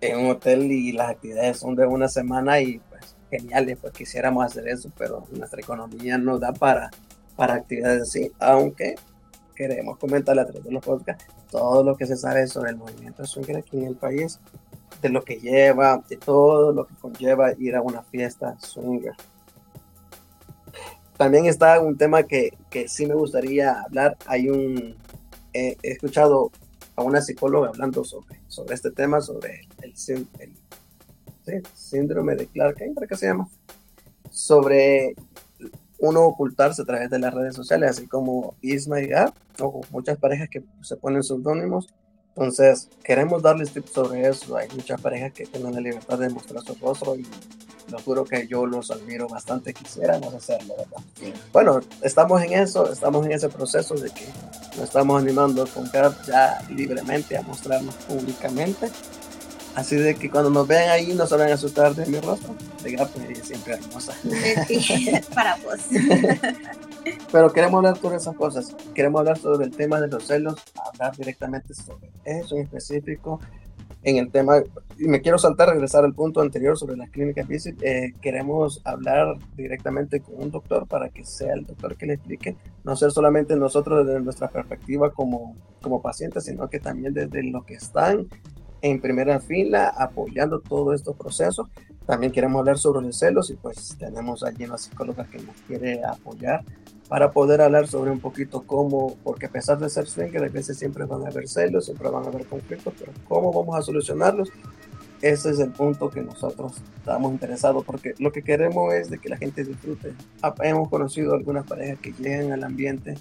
en 0.00 0.18
un 0.18 0.30
hotel 0.30 0.70
y 0.70 0.92
las 0.92 1.10
actividades 1.10 1.58
son 1.58 1.74
de 1.74 1.86
una 1.86 2.08
semana 2.08 2.60
y 2.60 2.78
pues 2.88 3.16
geniales, 3.30 3.78
pues 3.80 3.92
quisiéramos 3.92 4.44
hacer 4.44 4.68
eso, 4.68 4.90
pero 4.96 5.26
nuestra 5.32 5.60
economía 5.60 6.18
no 6.18 6.38
da 6.38 6.52
para, 6.52 6.90
para 7.36 7.54
actividades 7.54 8.02
así, 8.02 8.32
aunque 8.38 8.96
queremos 9.58 9.98
comentarle 9.98 10.42
a 10.42 10.46
través 10.46 10.62
de 10.62 10.70
los 10.70 10.84
podcasts 10.84 11.26
todo 11.50 11.82
lo 11.82 11.96
que 11.96 12.06
se 12.06 12.16
sabe 12.16 12.46
sobre 12.46 12.70
el 12.70 12.76
movimiento 12.76 13.26
swinger 13.26 13.56
aquí 13.56 13.76
en 13.76 13.86
el 13.86 13.96
país, 13.96 14.38
de 15.02 15.08
lo 15.08 15.24
que 15.24 15.40
lleva, 15.40 16.00
de 16.08 16.16
todo 16.16 16.72
lo 16.72 16.86
que 16.86 16.94
conlleva 16.94 17.52
ir 17.58 17.74
a 17.74 17.82
una 17.82 18.02
fiesta 18.02 18.56
swinger. 18.60 19.14
También 21.16 21.46
está 21.46 21.80
un 21.80 21.98
tema 21.98 22.22
que, 22.22 22.56
que 22.70 22.86
sí 22.86 23.04
me 23.04 23.14
gustaría 23.14 23.82
hablar. 23.82 24.16
Hay 24.26 24.48
un, 24.48 24.94
he 25.52 25.76
escuchado 25.82 26.52
a 26.94 27.02
una 27.02 27.20
psicóloga 27.20 27.70
hablando 27.70 28.04
sobre, 28.04 28.40
sobre 28.46 28.76
este 28.76 28.92
tema, 28.92 29.20
sobre 29.20 29.62
el, 29.82 29.92
síndrome 31.74 32.36
de 32.36 32.46
Clark, 32.46 32.76
¿qué 33.08 33.16
se 33.16 33.26
llama? 33.26 33.48
Sobre 34.30 35.16
uno 35.98 36.22
ocultarse 36.22 36.82
a 36.82 36.84
través 36.84 37.10
de 37.10 37.18
las 37.18 37.34
redes 37.34 37.54
sociales, 37.54 37.90
así 37.90 38.06
como 38.06 38.54
Isma 38.62 39.00
y 39.00 39.08
Gab, 39.08 39.32
o 39.60 39.80
muchas 39.90 40.18
parejas 40.18 40.48
que 40.48 40.62
se 40.82 40.96
ponen 40.96 41.22
seudónimos. 41.22 41.88
Entonces, 42.28 42.88
queremos 43.02 43.42
darles 43.42 43.72
tips 43.72 43.90
sobre 43.90 44.28
eso. 44.28 44.56
Hay 44.56 44.68
muchas 44.74 45.00
parejas 45.00 45.32
que 45.32 45.46
tienen 45.46 45.74
la 45.74 45.80
libertad 45.80 46.18
de 46.18 46.28
mostrar 46.28 46.62
su 46.62 46.74
rostro 46.74 47.16
y 47.16 47.26
lo 47.90 47.98
juro 48.00 48.24
que 48.24 48.46
yo 48.46 48.66
los 48.66 48.90
admiro 48.90 49.28
bastante, 49.28 49.72
quisiéramos 49.72 50.34
hacerlo, 50.34 50.74
¿verdad? 50.76 51.34
Bueno, 51.52 51.80
estamos 52.02 52.42
en 52.42 52.52
eso, 52.52 52.92
estamos 52.92 53.24
en 53.26 53.32
ese 53.32 53.48
proceso 53.48 53.94
de 53.94 54.10
que 54.10 54.26
nos 54.76 54.84
estamos 54.84 55.20
animando 55.20 55.62
a 55.62 55.66
comprar 55.66 56.12
ya 56.26 56.60
libremente, 56.68 57.36
a 57.36 57.42
mostrarnos 57.42 57.94
públicamente. 57.94 58.90
Así 59.78 59.94
de 59.94 60.16
que 60.16 60.28
cuando 60.28 60.50
nos 60.50 60.66
vean 60.66 60.90
ahí 60.90 61.14
no 61.14 61.24
se 61.24 61.36
van 61.36 61.50
a 61.50 61.54
asustar 61.54 61.94
de 61.94 62.04
mi 62.06 62.18
rostro. 62.18 62.52
De 62.82 62.96
pues 62.96 63.30
ella 63.30 63.44
siempre 63.44 63.74
hermosa. 63.74 64.12
Para 65.34 65.54
vos. 65.58 65.86
Pero 67.32 67.52
queremos 67.52 67.78
hablar 67.78 67.96
sobre 67.96 68.16
esas 68.16 68.34
cosas. 68.34 68.74
Queremos 68.92 69.20
hablar 69.20 69.38
sobre 69.38 69.66
el 69.66 69.70
tema 69.70 70.00
de 70.00 70.08
los 70.08 70.26
celos, 70.26 70.56
hablar 70.84 71.16
directamente 71.16 71.74
sobre 71.74 72.10
eso 72.24 72.56
en 72.56 72.62
específico, 72.62 73.38
en 74.02 74.16
el 74.16 74.32
tema, 74.32 74.56
y 74.98 75.06
me 75.06 75.20
quiero 75.20 75.38
saltar, 75.38 75.68
regresar 75.68 76.04
al 76.04 76.12
punto 76.12 76.40
anterior 76.40 76.76
sobre 76.76 76.96
las 76.96 77.10
clínicas 77.10 77.46
visit, 77.46 77.80
eh, 77.80 78.14
queremos 78.20 78.80
hablar 78.84 79.36
directamente 79.56 80.20
con 80.20 80.42
un 80.42 80.50
doctor 80.50 80.88
para 80.88 81.08
que 81.08 81.24
sea 81.24 81.54
el 81.54 81.66
doctor 81.66 81.96
que 81.96 82.06
le 82.06 82.14
explique, 82.14 82.56
no 82.82 82.96
ser 82.96 83.12
solamente 83.12 83.54
nosotros 83.54 84.04
desde 84.04 84.20
nuestra 84.20 84.48
perspectiva 84.48 85.12
como, 85.12 85.54
como 85.80 86.02
pacientes, 86.02 86.44
sino 86.44 86.68
que 86.68 86.80
también 86.80 87.14
desde 87.14 87.44
lo 87.44 87.64
que 87.64 87.74
están 87.74 88.26
en 88.82 89.00
primera 89.00 89.40
fila 89.40 89.88
apoyando 89.88 90.60
todos 90.60 90.94
estos 90.94 91.16
procesos. 91.16 91.66
También 92.06 92.32
queremos 92.32 92.60
hablar 92.60 92.78
sobre 92.78 93.06
los 93.06 93.18
celos 93.18 93.50
y 93.50 93.54
pues 93.54 93.96
tenemos 93.98 94.42
allí 94.42 94.64
una 94.64 94.78
psicóloga 94.78 95.24
que 95.24 95.38
nos 95.38 95.56
quiere 95.66 96.02
apoyar 96.04 96.64
para 97.08 97.30
poder 97.30 97.60
hablar 97.60 97.86
sobre 97.86 98.10
un 98.10 98.20
poquito 98.20 98.62
cómo, 98.66 99.16
porque 99.24 99.46
a 99.46 99.50
pesar 99.50 99.78
de 99.78 99.88
ser 99.88 100.06
swinger, 100.06 100.44
a 100.44 100.48
veces 100.48 100.78
siempre 100.78 101.04
van 101.04 101.24
a 101.24 101.28
haber 101.28 101.48
celos, 101.48 101.86
siempre 101.86 102.08
van 102.10 102.24
a 102.24 102.28
haber 102.28 102.46
conflictos, 102.46 102.92
pero 102.98 103.12
cómo 103.28 103.52
vamos 103.52 103.76
a 103.76 103.82
solucionarlos. 103.82 104.50
Ese 105.20 105.50
es 105.50 105.58
el 105.58 105.72
punto 105.72 106.10
que 106.10 106.22
nosotros 106.22 106.74
estamos 106.96 107.32
interesados, 107.32 107.84
porque 107.84 108.14
lo 108.18 108.30
que 108.30 108.42
queremos 108.42 108.94
es 108.94 109.10
de 109.10 109.18
que 109.18 109.28
la 109.28 109.36
gente 109.36 109.64
disfrute. 109.64 110.14
Hemos 110.62 110.88
conocido 110.88 111.34
algunas 111.34 111.66
parejas 111.66 111.98
que 111.98 112.12
llegan 112.12 112.52
al 112.52 112.62
ambiente, 112.62 113.16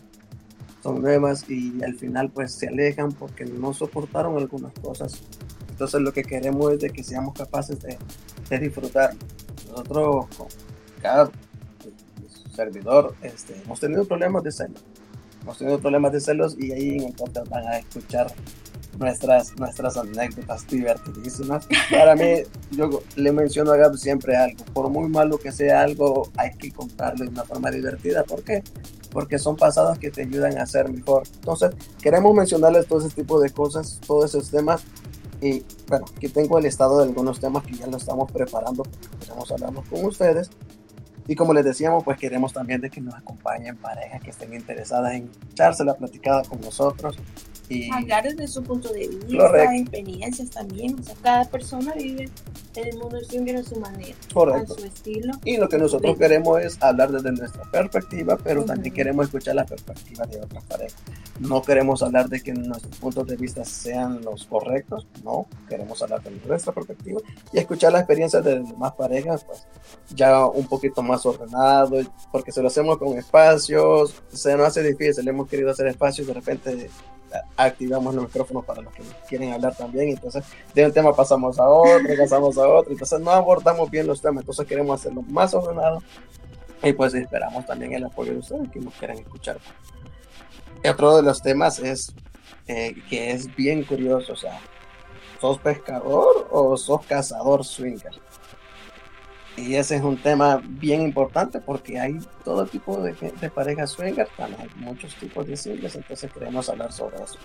nuevas 0.96 1.50
y 1.50 1.84
al 1.84 1.96
final 1.96 2.30
pues 2.30 2.54
se 2.54 2.68
alejan 2.68 3.12
porque 3.12 3.46
no 3.46 3.74
soportaron 3.74 4.38
algunas 4.38 4.74
cosas. 4.74 5.22
Entonces 5.70 6.02
lo 6.02 6.12
que 6.12 6.24
queremos 6.24 6.74
es 6.74 6.80
de 6.80 6.90
que 6.90 7.04
seamos 7.04 7.34
capaces 7.34 7.80
de, 7.82 7.98
de 8.50 8.60
disfrutar. 8.60 9.14
Nosotros, 9.70 10.26
cada 11.02 11.30
servidor, 12.56 13.14
este, 13.22 13.56
hemos 13.64 13.80
tenido 13.80 14.06
problemas 14.06 14.44
de 14.44 14.52
celos. 14.52 14.84
Hemos 15.44 15.58
tenido 15.58 15.80
problemas 15.80 16.12
de 16.12 16.20
celos 16.20 16.56
y 16.58 16.72
ahí 16.72 16.98
en 16.98 17.04
el 17.06 17.14
podcast 17.14 17.48
van 17.50 17.68
a 17.68 17.78
escuchar 17.78 18.28
nuestras, 18.98 19.58
nuestras 19.58 19.98
anécdotas 19.98 20.68
divertidísimas. 20.68 21.68
Para 21.92 22.16
mí, 22.16 22.44
yo 22.72 23.02
le 23.16 23.32
menciono 23.32 23.72
a 23.72 23.78
Gab 23.78 23.98
siempre 23.98 24.36
algo. 24.36 24.64
Por 24.74 24.90
muy 24.90 25.08
malo 25.10 25.38
que 25.38 25.52
sea 25.52 25.82
algo, 25.82 26.30
hay 26.38 26.52
que 26.58 26.72
contarlo 26.72 27.26
de 27.26 27.32
una 27.32 27.44
forma 27.44 27.72
divertida. 27.72 28.24
¿Por 28.24 28.44
qué? 28.44 28.64
Porque 29.12 29.40
son 29.40 29.56
pasadas 29.56 30.00
que 30.00 30.12
te 30.12 30.24
ayudan 30.24 30.58
a 30.58 30.66
ser 30.66 30.90
mejor. 30.90 31.24
Entonces, 31.36 31.72
queremos 32.02 32.34
mencionarles 32.34 32.88
todo 32.88 33.00
ese 33.00 33.16
tipo 33.16 33.40
de 33.40 33.50
cosas, 33.50 34.00
todos 34.06 34.26
esos 34.26 34.50
temas. 34.52 34.84
Y 35.42 35.64
bueno, 35.88 36.06
aquí 36.16 36.30
tengo 36.30 36.58
el 36.58 36.66
estado 36.66 36.98
de 37.00 37.06
algunos 37.06 37.40
temas 37.40 37.64
que 37.64 37.74
ya 37.76 37.88
lo 37.88 37.98
estamos 37.98 38.32
preparando. 38.32 38.84
Queremos 39.20 39.52
hablarnos 39.52 39.88
con 39.88 40.06
ustedes. 40.06 40.50
Y 41.28 41.36
como 41.36 41.54
les 41.54 41.66
decíamos, 41.66 42.04
pues 42.04 42.18
queremos 42.18 42.54
también 42.54 42.80
de 42.80 42.90
que 42.90 43.02
nos 43.02 43.14
acompañen 43.14 43.76
parejas 43.76 44.22
que 44.22 44.30
estén 44.30 44.54
interesadas 44.54 45.14
en 45.14 45.30
echarse 45.52 45.84
la 45.84 45.94
platicada 45.94 46.44
con 46.44 46.62
nosotros. 46.62 47.18
Y... 47.70 47.92
Hablar 47.92 48.24
desde 48.24 48.48
su 48.48 48.64
punto 48.64 48.92
de 48.94 49.08
vista, 49.08 49.76
experiencias 49.76 50.50
también. 50.50 50.98
O 51.00 51.04
sea, 51.04 51.16
cada 51.22 51.46
persona 51.46 51.94
vive 51.94 52.30
en 52.76 52.88
el 52.88 52.98
mundo 52.98 53.20
swinger 53.24 53.58
a 53.58 53.64
su 53.64 53.80
manera, 53.80 54.16
Correcto. 54.34 54.74
a 54.74 54.80
su 54.80 54.86
estilo. 54.86 55.34
Y 55.44 55.58
lo 55.58 55.68
que 55.68 55.78
nosotros 55.78 56.18
queremos 56.18 56.62
es 56.62 56.82
hablar 56.82 57.12
desde 57.12 57.32
nuestra 57.32 57.64
perspectiva, 57.72 58.38
pero 58.44 58.64
también 58.64 58.94
queremos 58.94 59.26
escuchar 59.26 59.56
la 59.56 59.66
perspectiva 59.66 60.26
de 60.28 60.40
otras 60.40 60.64
parejas. 60.66 60.96
No 61.40 61.62
queremos 61.62 62.02
hablar 62.04 62.30
de 62.30 62.42
que 62.42 62.54
nuestros 62.54 62.96
puntos 62.98 63.28
de 63.28 63.36
vista 63.36 63.66
sean 63.66 64.22
los 64.24 64.46
correctos, 64.46 65.08
no. 65.24 65.48
Queremos 65.68 66.02
hablar 66.02 66.22
de 66.24 66.32
nuestra 66.48 66.72
perspectiva 66.74 67.20
y 67.52 67.60
escuchar 67.60 67.92
las 67.92 68.02
experiencias 68.02 68.44
de 68.44 68.60
las 68.60 68.70
demás 68.70 68.94
parejas, 68.94 69.44
pues 69.44 69.66
ya 70.16 70.46
un 70.46 70.68
poquito 70.68 71.02
más 71.02 71.26
ordenado, 71.26 71.98
porque 72.32 72.52
si 72.52 72.62
lo 72.62 72.68
hacemos 72.68 72.98
con 72.98 73.18
espacios, 73.18 74.14
se 74.30 74.56
nos 74.56 74.68
hace 74.68 74.84
difícil. 74.84 75.28
Hemos 75.28 75.50
querido 75.50 75.72
hacer 75.72 75.88
espacios, 75.88 76.28
de 76.28 76.34
repente 76.34 76.90
activamos 77.56 78.16
los 78.16 78.26
micrófonos 78.26 78.66
para 78.66 78.82
los 78.82 78.94
que 78.94 79.04
quieren 79.28 79.54
hablar 79.54 79.76
también. 79.76 80.10
Entonces, 80.10 80.44
de 80.74 80.86
un 80.86 80.92
tema 80.92 81.14
pasamos 81.14 81.60
a 81.60 81.68
otro, 81.68 82.08
pasamos 82.18 82.58
a 82.58 82.68
otro. 82.68 82.92
Entonces, 82.92 83.20
no 83.20 83.32
abordamos 83.32 83.90
bien 83.90 84.08
los 84.08 84.22
temas. 84.22 84.42
Entonces, 84.42 84.66
queremos 84.66 85.00
hacerlo 85.00 85.22
más 85.24 85.54
ordenado. 85.54 86.02
Y 86.84 86.94
pues 86.94 87.14
esperamos 87.14 87.66
también 87.66 87.94
el 87.94 88.06
apoyo 88.06 88.34
de 88.34 88.40
ustedes 88.40 88.70
que 88.70 88.80
nos 88.80 88.94
quieran 88.94 89.18
escuchar. 89.18 89.58
otro 90.88 91.18
de 91.18 91.24
los 91.24 91.42
temas 91.42 91.80
es 91.80 92.14
eh, 92.68 92.96
que 93.10 93.32
es 93.32 93.54
bien 93.56 93.84
curioso. 93.84 94.34
O 94.34 94.36
sea, 94.36 94.60
¿sos 95.42 95.60
pescador 95.60 96.48
o 96.52 96.78
sos 96.78 97.06
cazador 97.06 97.66
swinger? 97.66 98.12
Y 99.58 99.76
ese 99.76 99.96
es 99.96 100.04
un 100.04 100.22
tema 100.22 100.62
bien 100.64 101.02
importante 101.02 101.60
porque 101.60 102.00
hay 102.00 102.20
todo 102.46 102.68
tipo 102.68 103.02
de, 103.02 103.14
parejas 103.50 103.90
swinger, 103.90 104.30
hay 104.38 104.70
muchos 104.76 105.16
tipos 105.16 105.48
de 105.48 105.58
singles, 105.58 105.96
entonces 105.96 106.32
queremos 106.32 106.70
hablar 106.70 106.94
sobre 106.94 107.18
eso. 107.18 107.40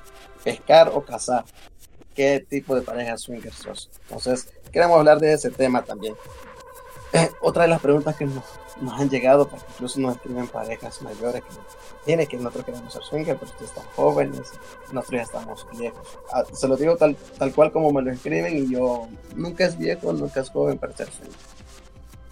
Pescar 0.44 0.90
o 0.92 1.02
cazar. 1.02 1.46
¿Qué 2.14 2.44
tipo 2.46 2.74
de 2.74 2.82
parejas 2.82 3.22
swinger 3.22 3.52
sos? 3.54 3.90
Entonces, 4.02 4.52
queremos 4.70 4.98
hablar 4.98 5.20
de 5.20 5.32
ese 5.32 5.50
tema 5.50 5.82
también. 5.82 6.14
Eh, 7.14 7.30
otra 7.40 7.62
de 7.62 7.70
las 7.70 7.80
preguntas 7.80 8.14
que 8.14 8.26
nos, 8.26 8.44
han 8.92 9.08
llegado, 9.08 9.48
porque 9.48 9.64
incluso 9.70 9.98
nos 9.98 10.16
escriben 10.16 10.48
parejas 10.48 11.00
mayores 11.00 11.42
que 11.42 11.50
tiene 12.04 12.26
que 12.26 12.36
nosotros 12.36 12.66
queremos 12.66 12.92
ser 12.92 13.02
swinger, 13.04 13.38
pero 13.38 13.50
ustedes 13.50 13.70
están 13.70 13.84
jóvenes, 13.96 14.52
nosotros 14.92 15.10
ya 15.10 15.22
estamos 15.22 15.66
viejos. 15.78 16.06
Ah, 16.30 16.44
se 16.52 16.68
lo 16.68 16.76
digo 16.76 16.94
tal, 16.96 17.16
tal 17.38 17.54
cual 17.54 17.72
como 17.72 17.90
me 17.90 18.02
lo 18.02 18.12
escriben 18.12 18.58
y 18.58 18.70
yo 18.70 19.08
nunca 19.34 19.64
es 19.64 19.78
viejo, 19.78 20.12
nunca 20.12 20.40
es 20.40 20.50
joven 20.50 20.76
para 20.76 20.94
ser 20.94 21.10
swinger 21.10 21.61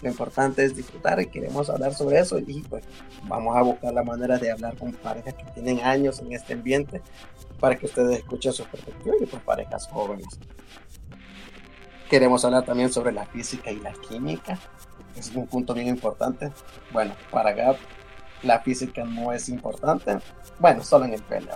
lo 0.01 0.09
importante 0.09 0.63
es 0.63 0.75
disfrutar 0.75 1.19
y 1.21 1.27
queremos 1.27 1.69
hablar 1.69 1.93
sobre 1.93 2.19
eso 2.19 2.39
y 2.39 2.61
pues 2.63 2.83
vamos 3.23 3.55
a 3.55 3.61
buscar 3.61 3.93
la 3.93 4.03
manera 4.03 4.37
de 4.37 4.51
hablar 4.51 4.75
con 4.75 4.91
parejas 4.93 5.35
que 5.35 5.43
tienen 5.53 5.79
años 5.81 6.19
en 6.19 6.33
este 6.33 6.53
ambiente 6.53 7.01
para 7.59 7.75
que 7.77 7.85
ustedes 7.85 8.19
escuchen 8.19 8.51
sus 8.53 8.67
perspectivas 8.67 9.17
y 9.21 9.25
pues 9.25 9.41
parejas 9.43 9.87
jóvenes. 9.87 10.39
Queremos 12.09 12.43
hablar 12.43 12.65
también 12.65 12.91
sobre 12.91 13.13
la 13.13 13.25
física 13.25 13.71
y 13.71 13.79
la 13.79 13.93
química. 13.93 14.59
Es 15.15 15.33
un 15.33 15.47
punto 15.47 15.73
bien 15.73 15.87
importante. 15.87 16.51
Bueno, 16.91 17.13
para 17.31 17.53
Gab, 17.53 17.77
la 18.43 18.59
física 18.59 19.05
no 19.05 19.31
es 19.31 19.47
importante. 19.47 20.17
Bueno, 20.59 20.83
solo 20.83 21.05
en 21.05 21.13
el 21.13 21.21
pene. 21.23 21.47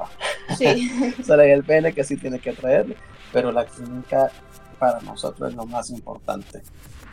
Sí. 0.57 1.13
solo 1.25 1.43
en 1.43 1.51
el 1.51 1.63
pene 1.63 1.93
que 1.93 2.03
sí 2.03 2.15
tiene 2.15 2.39
que 2.39 2.53
traerle. 2.53 2.95
Pero 3.33 3.51
la 3.51 3.65
química 3.65 4.31
para 4.79 5.01
nosotros 5.01 5.49
es 5.49 5.55
lo 5.55 5.65
más 5.65 5.89
importante. 5.89 6.61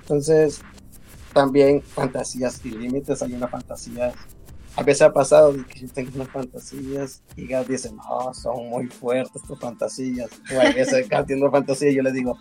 Entonces, 0.02 0.60
también 1.32 1.82
fantasías 1.82 2.54
sin 2.54 2.80
límites. 2.80 3.22
Hay 3.22 3.34
una 3.34 3.48
fantasía. 3.48 4.12
A 4.74 4.82
veces 4.82 5.02
ha 5.02 5.12
pasado 5.12 5.52
que 5.68 5.80
yo 5.80 5.88
tengo 5.88 6.10
unas 6.14 6.28
fantasías 6.28 7.22
y 7.36 7.46
Gab 7.46 7.66
dice, 7.66 7.92
no, 7.92 8.32
son 8.32 8.68
muy 8.68 8.86
fuertes 8.86 9.42
tus 9.42 9.58
fantasías. 9.58 10.30
O 10.54 10.60
a 10.60 10.72
veces 10.72 11.08
Gab 11.10 11.26
tiene 11.26 11.42
una 11.42 11.50
fantasía 11.50 11.90
y 11.90 11.96
yo 11.96 12.02
le 12.02 12.12
digo, 12.12 12.38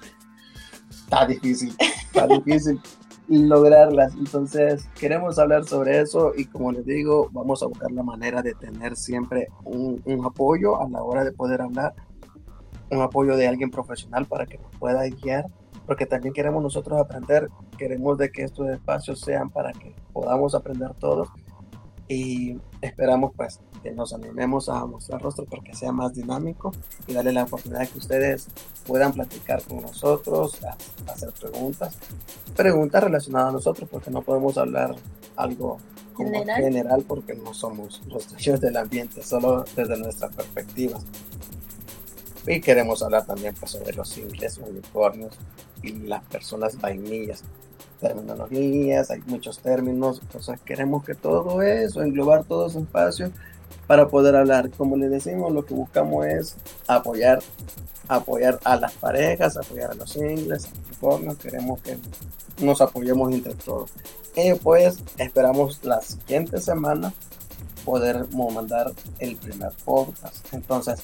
está 0.90 1.26
difícil, 1.26 1.76
está 1.80 2.28
difícil 2.28 2.80
lograrlas. 3.28 4.14
Entonces, 4.16 4.88
queremos 5.00 5.40
hablar 5.40 5.66
sobre 5.66 6.00
eso 6.00 6.34
y 6.36 6.46
como 6.46 6.72
les 6.72 6.86
digo, 6.86 7.30
vamos 7.32 7.64
a 7.64 7.68
buscar 7.68 7.92
la 7.92 8.04
manera 8.04 8.42
de 8.42 8.54
tener 8.54 8.96
siempre 8.96 9.48
un, 9.64 10.02
un 10.06 10.26
apoyo 10.26 10.82
a 10.82 10.90
la 10.90 11.02
hora 11.02 11.24
de 11.24 11.32
poder 11.32 11.62
hablar, 11.62 11.94
un 12.90 13.02
apoyo 13.02 13.38
de 13.38 13.48
alguien 13.48 13.72
profesional 13.72 14.26
para 14.26 14.46
que 14.46 14.58
nos 14.58 14.76
pueda 14.78 15.08
guiar 15.08 15.46
porque 15.92 16.06
también 16.06 16.34
queremos 16.34 16.64
nosotros 16.64 17.02
aprender, 17.02 17.50
queremos 17.78 18.18
de 18.18 18.32
que 18.32 18.44
estos 18.44 18.70
espacios 18.70 19.20
sean 19.20 19.50
para 19.50 19.74
que 19.74 19.94
podamos 20.14 20.56
aprender 20.56 20.94
todos 20.94 21.28
y 22.08 22.58
esperamos 22.80 23.34
pues 23.36 23.60
que 23.84 23.92
nos 23.92 24.14
animemos 24.14 24.70
a 24.70 24.86
mostrar 24.86 25.22
rostro 25.22 25.44
porque 25.44 25.74
sea 25.74 25.92
más 25.92 26.14
dinámico 26.14 26.72
y 27.08 27.14
darle 27.14 27.34
la 27.34 27.44
oportunidad 27.44 27.90
que 27.90 27.98
ustedes 27.98 28.48
puedan 28.88 29.12
platicar 29.12 29.62
con 29.64 29.82
nosotros, 29.82 30.60
hacer 31.08 31.34
preguntas, 31.34 31.98
preguntas 32.56 33.04
relacionadas 33.04 33.50
a 33.50 33.52
nosotros 33.52 33.90
porque 33.92 34.12
no 34.12 34.22
podemos 34.22 34.58
hablar 34.58 34.96
algo 35.36 35.78
como 36.14 36.46
general, 36.46 37.04
porque 37.06 37.34
no 37.34 37.54
somos 37.54 38.02
los 38.08 38.30
dueños 38.30 38.62
del 38.62 38.78
ambiente, 38.78 39.22
solo 39.24 39.66
desde 39.76 39.98
nuestra 39.98 40.30
perspectiva. 40.30 41.02
Y 42.48 42.60
queremos 42.60 43.04
hablar 43.04 43.26
también 43.26 43.54
pues, 43.60 43.72
sobre 43.72 43.94
los 43.94 44.10
simples 44.10 44.58
unicornios, 44.58 45.38
y 45.84 45.94
las 45.94 46.24
personas 46.24 46.80
vainillas. 46.80 47.44
Terminologías, 48.00 49.12
hay 49.12 49.22
muchos 49.28 49.60
términos, 49.60 50.20
entonces 50.22 50.60
queremos 50.66 51.04
que 51.04 51.14
todo 51.14 51.62
eso, 51.62 52.02
englobar 52.02 52.44
todo 52.46 52.68
ese 52.68 52.80
espacio 52.80 53.32
para 53.88 54.08
poder 54.08 54.36
hablar. 54.36 54.72
Como 54.72 54.98
les 54.98 55.12
decimos, 55.12 55.52
lo 55.52 55.66
que 55.66 55.74
buscamos 55.74 56.26
es 56.26 56.56
apoyar, 56.88 57.40
apoyar 58.08 58.60
a 58.64 58.76
las 58.76 58.94
parejas, 58.94 59.58
apoyar 59.58 59.92
a 59.92 59.96
los 59.96 60.10
singles, 60.10 60.70
a 61.02 61.36
queremos 61.36 61.82
que 61.82 61.98
nos 62.62 62.82
apoyemos 62.82 63.34
entre 63.34 63.54
todos. 63.56 63.92
Y 64.36 64.54
pues 64.54 65.00
esperamos 65.18 65.84
la 65.84 66.02
siguiente 66.02 66.60
semana 66.60 67.14
poder 67.86 68.26
mandar 68.34 68.92
el 69.20 69.36
primer 69.38 69.72
podcast. 69.84 70.54
Entonces, 70.54 71.02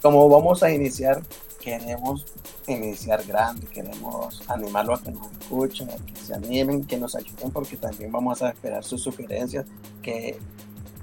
como 0.00 0.28
vamos 0.28 0.62
a 0.62 0.70
iniciar 0.70 1.22
queremos 1.68 2.24
iniciar 2.66 3.24
grande, 3.26 3.66
queremos 3.66 4.42
animarlos 4.48 5.00
a 5.00 5.04
que 5.04 5.10
nos 5.10 5.30
escuchen, 5.32 5.90
a 5.90 5.96
que 5.96 6.16
se 6.16 6.34
animen, 6.34 6.84
que 6.84 6.96
nos 6.96 7.14
ayuden, 7.14 7.50
porque 7.50 7.76
también 7.76 8.12
vamos 8.12 8.42
a 8.42 8.50
esperar 8.50 8.84
sus 8.84 9.02
sugerencias, 9.02 9.66
que 10.02 10.38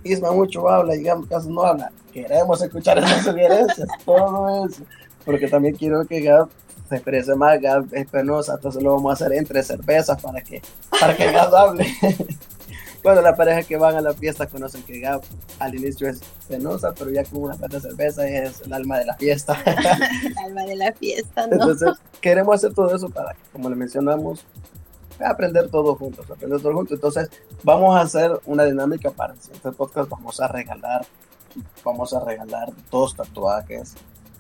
Isma 0.04 0.32
mucho 0.32 0.70
habla 0.70 0.96
y 0.96 1.04
casi 1.28 1.50
no 1.50 1.62
habla, 1.62 1.92
queremos 2.14 2.62
escuchar 2.62 2.98
esas 3.00 3.24
sugerencias, 3.24 3.88
todo 4.06 4.66
eso, 4.66 4.84
porque 5.24 5.48
también 5.48 5.76
quiero 5.76 6.06
que 6.06 6.22
Gab 6.22 6.50
se 6.88 6.96
exprese 6.96 7.36
más, 7.36 7.60
Gab 7.60 7.88
es 7.92 8.08
penosa, 8.10 8.54
entonces 8.54 8.82
lo 8.82 8.96
vamos 8.96 9.10
a 9.10 9.14
hacer 9.14 9.38
entre 9.38 9.62
cervezas 9.64 10.22
para 10.22 10.42
que, 10.42 10.62
para 11.00 11.16
que 11.16 11.32
Gab 11.32 11.54
hable. 11.56 11.86
Bueno, 13.06 13.22
la 13.22 13.36
pareja 13.36 13.62
que 13.62 13.78
van 13.78 13.96
a 13.96 14.02
la 14.02 14.16
fiesta 14.16 14.48
conocen 14.48 14.82
que 14.82 15.00
Gab 15.00 15.22
al 15.60 15.76
inicio 15.76 16.10
es 16.10 16.22
penosa, 16.48 16.92
pero 16.98 17.12
ya 17.12 17.24
con 17.24 17.44
una 17.44 17.56
de 17.56 17.80
cerveza 17.80 18.28
es 18.28 18.62
el 18.62 18.74
alma 18.74 18.98
de 18.98 19.06
la 19.06 19.14
fiesta. 19.14 19.62
el 20.26 20.38
alma 20.40 20.64
de 20.64 20.76
la 20.76 20.92
fiesta, 20.92 21.46
¿no? 21.46 21.54
Entonces, 21.54 21.90
queremos 22.20 22.56
hacer 22.56 22.74
todo 22.74 22.96
eso 22.96 23.08
para, 23.10 23.36
como 23.54 23.70
le 23.70 23.76
mencionamos, 23.76 24.44
aprender 25.24 25.70
todo 25.70 25.94
juntos, 25.94 26.32
aprender 26.32 26.60
todo 26.60 26.74
juntos. 26.74 26.96
Entonces, 26.96 27.30
vamos 27.62 27.96
a 27.96 28.02
hacer 28.02 28.32
una 28.48 28.64
dinámica 28.64 29.12
para 29.12 29.34
el 29.34 29.40
siguiente 29.40 29.72
podcast. 29.74 30.10
Vamos 30.10 30.42
a 30.42 30.48
regalar, 30.48 31.06
vamos 31.84 32.12
a 32.12 32.26
regalar 32.26 32.74
dos 32.90 33.16
tatuajes 33.16 33.94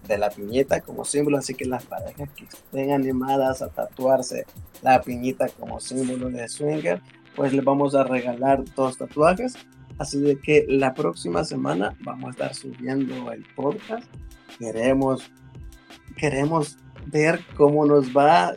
de 0.07 0.17
la 0.17 0.31
piñita 0.31 0.81
como 0.81 1.05
símbolo, 1.05 1.37
así 1.37 1.53
que 1.53 1.65
las 1.65 1.85
parejas 1.85 2.29
que 2.35 2.45
estén 2.45 2.93
animadas 2.93 3.61
a 3.61 3.67
tatuarse 3.67 4.47
la 4.81 5.03
piñita 5.03 5.49
como 5.49 5.79
símbolo 5.79 6.31
de 6.31 6.49
swinger, 6.49 6.99
pues 7.35 7.53
les 7.53 7.63
vamos 7.63 7.95
a 7.95 8.03
regalar 8.03 8.63
dos 8.75 8.97
tatuajes. 8.97 9.55
Así 9.97 10.19
de 10.19 10.37
que 10.39 10.65
la 10.67 10.93
próxima 10.93 11.43
semana 11.45 11.95
vamos 12.01 12.27
a 12.27 12.31
estar 12.31 12.53
subiendo 12.53 13.31
el 13.31 13.45
podcast. 13.55 14.05
Queremos, 14.59 15.31
queremos 16.17 16.77
ver 17.07 17.39
cómo 17.55 17.85
nos 17.85 18.15
va. 18.15 18.53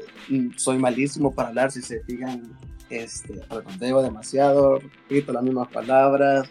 Soy 0.57 0.79
malísimo 0.79 1.33
para 1.33 1.49
hablar, 1.51 1.71
si 1.71 1.81
se 1.81 2.03
fijan, 2.03 2.59
este, 2.91 3.35
redondeo 3.49 4.03
demasiado, 4.03 4.79
repito 4.79 5.33
las 5.33 5.43
mismas 5.43 5.69
palabras, 5.69 6.49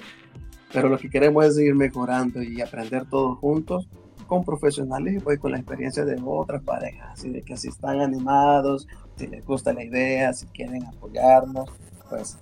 pero 0.71 0.89
lo 0.89 0.97
que 0.97 1.09
queremos 1.09 1.45
es 1.45 1.55
seguir 1.55 1.75
mejorando 1.75 2.41
y 2.41 2.61
aprender 2.61 3.05
todos 3.09 3.37
juntos 3.39 3.87
con 4.27 4.43
profesionales 4.43 5.15
y 5.15 5.19
pues 5.19 5.39
con 5.39 5.51
la 5.51 5.57
experiencia 5.57 6.03
de 6.05 6.21
otras 6.23 6.61
parejas, 6.63 7.11
así 7.13 7.29
de 7.29 7.41
que 7.41 7.55
si 7.55 7.69
están 7.69 8.01
animados, 8.01 8.87
si 9.15 9.27
les 9.27 9.45
gusta 9.45 9.73
la 9.73 9.83
idea, 9.83 10.33
si 10.33 10.45
quieren 10.47 10.85
apoyarnos, 10.85 11.69
pues 12.09 12.37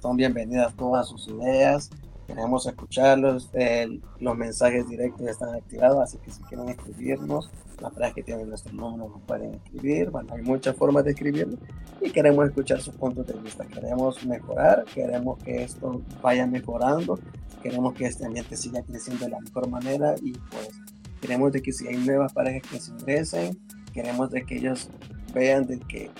son 0.00 0.16
bienvenidas 0.16 0.74
todas 0.74 1.08
sus 1.08 1.28
ideas. 1.28 1.90
Queremos 2.26 2.66
escucharlos. 2.66 3.50
los 4.20 4.36
mensajes 4.36 4.86
directos 4.88 5.26
están 5.26 5.54
activados, 5.54 6.00
así 6.00 6.18
que 6.18 6.30
si 6.30 6.42
quieren 6.42 6.68
escribirnos, 6.68 7.50
las 7.80 7.90
personas 7.90 8.14
que 8.14 8.22
tienen 8.22 8.48
nuestro 8.48 8.72
número 8.72 9.08
nos 9.08 9.22
pueden 9.22 9.54
escribir. 9.54 10.10
Bueno, 10.10 10.34
hay 10.34 10.42
muchas 10.42 10.76
formas 10.76 11.04
de 11.04 11.12
escribirlo 11.12 11.56
y 12.00 12.10
queremos 12.10 12.46
escuchar 12.46 12.80
sus 12.80 12.94
puntos 12.94 13.26
de 13.26 13.34
vista. 13.34 13.64
Queremos 13.66 14.24
mejorar, 14.26 14.84
queremos 14.84 15.42
que 15.42 15.62
esto 15.62 16.02
vaya 16.20 16.46
mejorando, 16.46 17.18
queremos 17.62 17.94
que 17.94 18.06
este 18.06 18.26
ambiente 18.26 18.56
siga 18.56 18.82
creciendo 18.82 19.24
de 19.24 19.30
la 19.30 19.40
mejor 19.40 19.68
manera 19.68 20.14
y 20.20 20.32
pues 20.32 20.68
Queremos 21.20 21.52
de 21.52 21.62
que 21.62 21.72
si 21.72 21.86
hay 21.88 21.96
nuevas 21.96 22.32
parejas 22.32 22.70
que 22.70 22.80
se 22.80 22.92
ingresen, 22.92 23.58
queremos 23.92 24.30
de 24.30 24.44
que 24.44 24.56
ellos 24.56 24.88
vean 25.34 25.66
de 25.66 25.78
que 25.80 26.10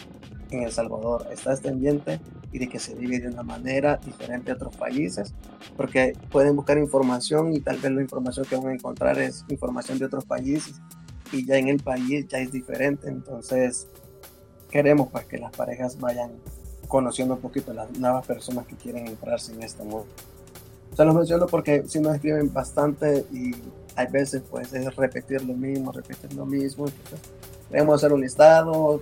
en 0.50 0.62
El 0.62 0.72
Salvador 0.72 1.26
está 1.30 1.52
este 1.52 1.68
ambiente 1.68 2.20
y 2.52 2.58
de 2.58 2.68
que 2.68 2.78
se 2.78 2.94
vive 2.94 3.20
de 3.20 3.28
una 3.28 3.42
manera 3.42 3.98
diferente 3.98 4.50
a 4.50 4.54
otros 4.54 4.76
países, 4.76 5.34
porque 5.76 6.14
pueden 6.30 6.56
buscar 6.56 6.78
información 6.78 7.52
y 7.52 7.60
tal 7.60 7.78
vez 7.78 7.92
la 7.92 8.02
información 8.02 8.46
que 8.46 8.56
van 8.56 8.68
a 8.68 8.74
encontrar 8.74 9.18
es 9.18 9.44
información 9.48 9.98
de 9.98 10.06
otros 10.06 10.24
países 10.24 10.80
y 11.32 11.44
ya 11.44 11.56
en 11.56 11.68
el 11.68 11.82
país 11.82 12.26
ya 12.28 12.38
es 12.38 12.52
diferente, 12.52 13.08
entonces 13.08 13.86
queremos 14.70 15.08
pues 15.10 15.24
que 15.26 15.38
las 15.38 15.52
parejas 15.52 15.98
vayan 15.98 16.30
conociendo 16.88 17.34
un 17.34 17.40
poquito 17.40 17.72
las 17.72 17.90
nuevas 17.98 18.26
personas 18.26 18.66
que 18.66 18.76
quieren 18.76 19.06
entrarse 19.06 19.52
en 19.52 19.62
este 19.62 19.82
mundo. 19.82 20.06
Se 20.96 21.04
los 21.04 21.14
menciono 21.14 21.46
porque 21.46 21.84
si 21.86 22.00
nos 22.00 22.14
escriben 22.14 22.52
bastante 22.52 23.26
y 23.30 23.52
hay 23.94 24.06
veces 24.06 24.42
pues 24.50 24.72
es 24.72 24.96
repetir 24.96 25.44
lo 25.44 25.54
mismo, 25.54 25.92
repetir 25.92 26.32
lo 26.32 26.46
mismo. 26.46 26.86
queremos 27.68 27.96
hacer 27.96 28.12
un 28.12 28.22
listado 28.22 29.00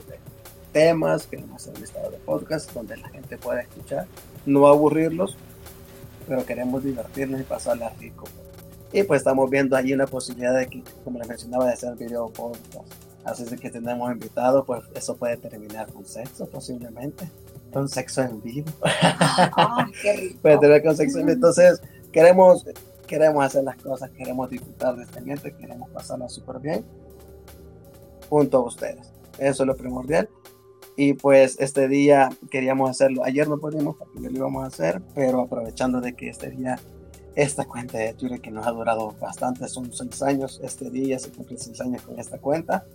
temas, 0.77 1.27
queremos 1.27 1.62
hacer 1.62 1.73
un 1.75 1.81
listado 1.81 2.11
de 2.11 2.19
podcasts 2.19 2.75
donde 2.75 2.99
la 2.99 3.09
gente 3.09 3.39
pueda 3.39 3.62
escuchar, 3.62 4.07
no 4.45 4.67
aburrirlos, 4.67 5.35
pero 6.29 6.45
queremos 6.45 6.85
divertirnos 6.85 7.41
y 7.41 7.45
pasarla 7.45 7.89
rico. 7.99 8.25
Y 8.93 9.03
pues 9.05 9.23
estamos 9.23 9.49
viendo 9.49 9.75
ahí 9.75 9.95
una 9.95 10.07
posibilidad 10.07 10.55
de 10.55 10.67
que, 10.67 10.83
como 11.03 11.19
les 11.19 11.29
mencionaba, 11.29 11.65
de 11.65 11.73
hacer 11.73 11.97
video 11.97 12.29
podcast. 12.29 12.93
Así 13.25 13.45
es 13.45 13.59
que 13.59 13.71
tenemos 13.71 14.12
invitados, 14.12 14.67
pues 14.67 14.83
eso 14.95 15.17
puede 15.17 15.39
terminar 15.39 15.91
con 15.91 16.05
sexo 16.05 16.47
posiblemente. 16.47 17.27
Con 17.73 17.89
sexo 17.89 18.21
en 18.21 18.43
vivo. 18.43 18.71
Ah, 18.83 19.87
qué 20.03 20.12
rico. 20.12 20.39
puede 20.43 20.59
terminar 20.59 20.83
con 20.83 20.95
sexo 20.95 21.21
en 21.21 21.25
vivo. 21.25 21.37
Entonces, 21.37 21.81
queremos, 22.12 22.67
queremos 23.07 23.43
hacer 23.43 23.65
las 23.65 23.77
cosas, 23.79 24.11
queremos 24.11 24.51
disfrutar 24.51 24.95
de 24.95 25.05
este 25.05 25.21
ambiente, 25.21 25.57
queremos 25.57 25.89
pasarla 25.89 26.29
súper 26.29 26.59
bien 26.59 26.85
junto 28.29 28.59
a 28.59 28.61
ustedes. 28.61 29.11
Eso 29.39 29.62
es 29.62 29.67
lo 29.67 29.75
primordial. 29.75 30.29
Y 30.96 31.12
pues 31.12 31.56
este 31.61 31.88
día 31.88 32.30
queríamos 32.50 32.90
hacerlo. 32.90 33.22
Ayer 33.24 33.48
no 33.48 33.59
pudimos 33.59 33.96
porque 33.96 34.20
lo 34.20 34.30
íbamos 34.30 34.64
a 34.64 34.68
hacer, 34.68 35.02
pero 35.14 35.42
aprovechando 35.42 36.00
de 36.00 36.14
que 36.14 36.28
este 36.28 36.50
día 36.50 36.78
esta 37.35 37.66
cuenta 37.66 37.98
de 37.98 38.14
Twitter 38.14 38.40
que 38.40 38.50
nos 38.50 38.66
ha 38.66 38.70
durado 38.70 39.14
bastante, 39.20 39.68
son 39.68 39.92
seis 39.92 40.22
años, 40.22 40.59
este 40.64 40.90
día 40.90 41.18
se 41.18 41.30
cumple 41.30 41.59
seis 41.59 41.78
años 41.82 42.00
con 42.00 42.18
esta 42.18 42.38
cuenta. 42.38 42.87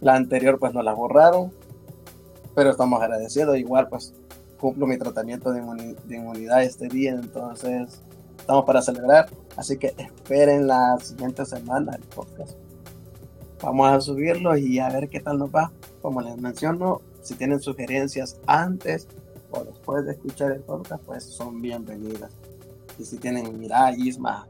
La 0.00 0.14
anterior 0.14 0.60
pues 0.60 0.72
nos 0.72 0.84
la 0.84 0.94
borraron, 0.94 1.52
pero 2.54 2.70
estamos 2.70 3.02
agradecidos. 3.02 3.58
Igual 3.58 3.88
pues 3.88 4.14
cumplo 4.60 4.86
mi 4.86 4.96
tratamiento 4.96 5.52
de, 5.52 5.60
inmunidad 6.08 6.62
este 6.62 6.88
día, 6.88 7.12
entonces 7.12 8.00
estamos 8.38 8.64
para 8.64 8.80
celebrar. 8.80 9.28
Así 9.56 9.76
que 9.76 9.92
esperen 9.98 10.68
la 10.68 10.96
siguiente 11.00 11.44
semana 11.44 11.96
el 11.96 12.02
podcast. 12.02 12.56
Vamos 13.60 13.90
a 13.90 14.00
subirlo 14.00 14.56
y 14.56 14.78
a 14.78 14.88
ver 14.88 15.08
qué 15.08 15.18
tal 15.18 15.38
nos 15.38 15.52
va. 15.52 15.72
Como 16.00 16.20
les 16.20 16.36
menciono, 16.36 17.00
si 17.24 17.34
tienen 17.34 17.58
sugerencias 17.58 18.38
antes 18.46 19.08
o 19.50 19.64
después 19.64 20.04
de 20.04 20.12
escuchar 20.12 20.52
el 20.52 20.60
podcast, 20.60 21.02
pues 21.04 21.24
son 21.24 21.60
bienvenidas. 21.60 22.30
Y 22.98 23.04
si 23.04 23.16
tienen, 23.16 23.58
mira, 23.58 23.92
Isma, 23.96 24.46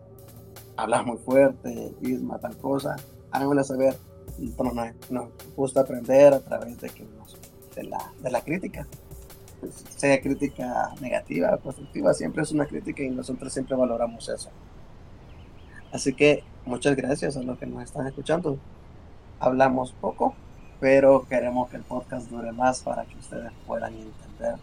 hablas 0.77 1.07
muy 1.07 1.17
fuerte, 1.19 1.95
Isma, 2.03 2.39
tal 2.39 2.57
cosa, 2.59 2.97
háganmelo 3.31 3.63
saber. 3.63 3.97
Nos, 4.59 4.75
nos 5.11 5.29
gusta 5.55 5.83
aprender 5.83 6.35
a 6.35 6.41
través 6.41 6.81
de, 6.81 6.91
que 6.91 7.07
de, 7.77 7.85
la, 7.85 8.13
de 8.21 8.31
la 8.31 8.41
crítica. 8.43 8.87
Sea 9.97 10.21
crítica 10.21 10.95
negativa 11.01 11.57
constructiva, 11.59 12.13
siempre 12.13 12.43
es 12.43 12.51
una 12.51 12.67
crítica 12.67 13.05
y 13.05 13.11
nosotros 13.11 13.53
siempre 13.53 13.77
valoramos 13.77 14.29
eso. 14.29 14.51
Así 15.93 16.13
que 16.13 16.43
muchas 16.67 16.97
gracias 16.97 17.37
a 17.37 17.43
los 17.43 17.57
que 17.57 17.67
nos 17.67 17.85
están 17.85 18.09
escuchando. 18.09 18.59
Hablamos 19.39 19.93
poco, 19.93 20.35
pero 20.81 21.27
queremos 21.29 21.71
que 21.71 21.77
el 21.77 21.83
podcast 21.83 22.29
dure 22.31 22.53
más 22.53 22.83
para 22.83 23.05
que 23.05 23.17
ustedes 23.17 23.53
puedan 23.67 23.95
entender 23.95 24.57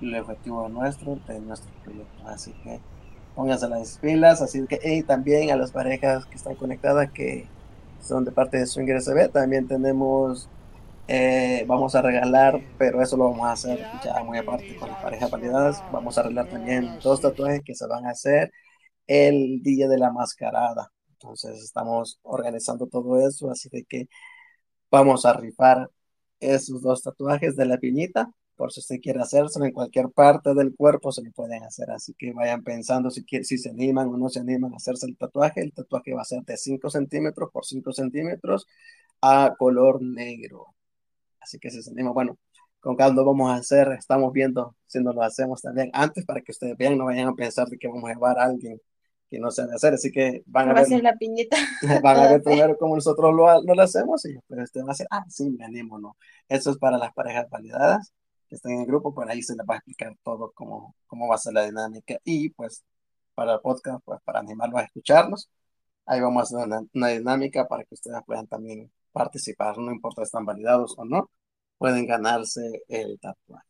el 0.00 0.14
objetivo 0.16 0.68
nuestro, 0.68 1.16
de 1.26 1.40
nuestro 1.40 1.70
proyecto. 1.82 2.28
Así 2.28 2.52
que 2.62 2.80
pónganse 3.34 3.68
las 3.68 3.98
pilas. 3.98 4.42
Así 4.42 4.66
que, 4.66 4.80
y 4.82 5.02
también 5.02 5.50
a 5.50 5.56
las 5.56 5.72
parejas 5.72 6.26
que 6.26 6.36
están 6.36 6.54
conectadas, 6.56 7.10
que 7.12 7.48
son 8.00 8.24
de 8.24 8.32
parte 8.32 8.58
de 8.58 8.66
Swinger 8.66 9.00
SB, 9.00 9.30
también 9.30 9.66
tenemos, 9.66 10.48
eh, 11.08 11.64
vamos 11.66 11.94
a 11.94 12.02
regalar, 12.02 12.60
pero 12.78 13.02
eso 13.02 13.16
lo 13.16 13.30
vamos 13.30 13.46
a 13.46 13.52
hacer 13.52 13.86
ya 14.04 14.22
muy 14.22 14.38
aparte 14.38 14.76
con 14.76 14.90
las 14.90 15.02
parejas 15.02 15.30
validadas. 15.30 15.82
Vamos 15.92 16.18
a 16.18 16.22
regalar 16.22 16.48
también 16.50 16.98
dos 17.02 17.20
tatuajes 17.20 17.62
que 17.64 17.74
se 17.74 17.86
van 17.86 18.06
a 18.06 18.10
hacer 18.10 18.50
el 19.06 19.62
día 19.62 19.88
de 19.88 19.98
la 19.98 20.10
mascarada. 20.12 20.90
Entonces 21.12 21.62
estamos 21.62 22.18
organizando 22.22 22.86
todo 22.86 23.26
eso, 23.26 23.50
así 23.50 23.68
de 23.70 23.84
que 23.84 24.08
vamos 24.94 25.24
a 25.26 25.32
rifar 25.32 25.90
esos 26.40 26.80
dos 26.82 27.02
tatuajes 27.02 27.56
de 27.56 27.66
la 27.66 27.78
piñita 27.78 28.30
por 28.56 28.72
si 28.72 28.80
usted 28.80 29.00
quiere 29.00 29.20
hacérselo 29.20 29.64
en 29.64 29.72
cualquier 29.72 30.10
parte 30.10 30.54
del 30.54 30.74
cuerpo, 30.76 31.10
se 31.10 31.22
lo 31.22 31.32
pueden 31.32 31.64
hacer. 31.64 31.90
Así 31.90 32.14
que 32.16 32.32
vayan 32.32 32.62
pensando 32.62 33.10
si, 33.10 33.24
si 33.42 33.58
se 33.58 33.70
animan 33.70 34.08
o 34.08 34.16
no 34.16 34.28
se 34.28 34.40
animan 34.40 34.72
a 34.72 34.76
hacerse 34.76 35.06
el 35.06 35.16
tatuaje. 35.16 35.60
El 35.60 35.72
tatuaje 35.72 36.14
va 36.14 36.22
a 36.22 36.24
ser 36.24 36.42
de 36.44 36.56
5 36.56 36.88
centímetros 36.90 37.50
por 37.52 37.64
5 37.64 37.92
centímetros 37.92 38.66
a 39.20 39.54
color 39.58 40.00
negro. 40.02 40.66
Así 41.40 41.58
que 41.58 41.70
si 41.70 41.82
se 41.82 41.90
animan, 41.90 42.14
bueno, 42.14 42.38
con 42.80 42.96
calma 42.96 43.22
vamos 43.22 43.50
a 43.50 43.56
hacer, 43.56 43.88
estamos 43.98 44.32
viendo 44.32 44.76
si 44.86 45.00
nos 45.00 45.14
lo 45.16 45.22
hacemos 45.22 45.60
también 45.60 45.90
antes 45.92 46.24
para 46.24 46.40
que 46.40 46.52
ustedes 46.52 46.76
vean, 46.76 46.96
no 46.96 47.06
vayan 47.06 47.28
a 47.28 47.34
pensar 47.34 47.68
de 47.68 47.78
que 47.78 47.88
vamos 47.88 48.08
a 48.08 48.14
llevar 48.14 48.38
a 48.38 48.44
alguien 48.44 48.80
que 49.34 49.40
no 49.40 49.50
de 49.50 49.74
hacer. 49.74 49.94
Así 49.94 50.10
que 50.10 50.42
van 50.46 50.70
a, 50.70 50.74
ver. 50.74 51.02
la 51.02 51.16
piñeta. 51.16 51.56
Van 52.02 52.16
a 52.16 52.28
ver 52.30 52.42
primero 52.44 52.76
cómo 52.78 52.94
nosotros 52.94 53.34
lo, 53.34 53.62
lo 53.62 53.82
hacemos 53.82 54.24
y 54.26 54.34
después 54.34 54.60
ustedes 54.64 54.84
van 54.84 54.90
a 54.90 54.94
decir, 54.94 55.06
ah, 55.10 55.24
sí, 55.28 55.50
me 55.50 55.64
animo, 55.64 55.98
¿no? 55.98 56.16
Eso 56.48 56.70
es 56.70 56.78
para 56.78 56.98
las 56.98 57.12
parejas 57.12 57.48
validadas 57.50 58.12
que 58.48 58.56
estén 58.56 58.72
en 58.72 58.80
el 58.80 58.86
grupo, 58.86 59.14
pues 59.14 59.28
ahí 59.28 59.42
se 59.42 59.54
les 59.56 59.66
va 59.68 59.74
a 59.74 59.76
explicar 59.78 60.14
todo 60.22 60.52
cómo, 60.54 60.94
cómo 61.06 61.28
va 61.28 61.36
a 61.36 61.38
ser 61.38 61.54
la 61.54 61.64
dinámica. 61.64 62.18
Y 62.24 62.50
pues 62.50 62.84
para 63.34 63.54
el 63.54 63.60
podcast, 63.60 64.04
pues 64.04 64.20
para 64.24 64.40
animarlos 64.40 64.80
a 64.80 64.84
escucharnos, 64.84 65.50
ahí 66.06 66.20
vamos 66.20 66.52
a 66.52 66.56
hacer 66.58 66.86
una, 66.92 67.08
dinámica 67.08 67.66
para 67.66 67.84
que 67.84 67.94
ustedes 67.94 68.20
puedan 68.26 68.46
también 68.46 68.90
participar, 69.12 69.78
no 69.78 69.92
importa 69.92 70.22
si 70.22 70.26
están 70.26 70.44
validados 70.44 70.94
o 70.98 71.04
no, 71.04 71.30
pueden 71.78 72.06
ganarse 72.06 72.82
el 72.88 73.18
tatuaje. 73.20 73.66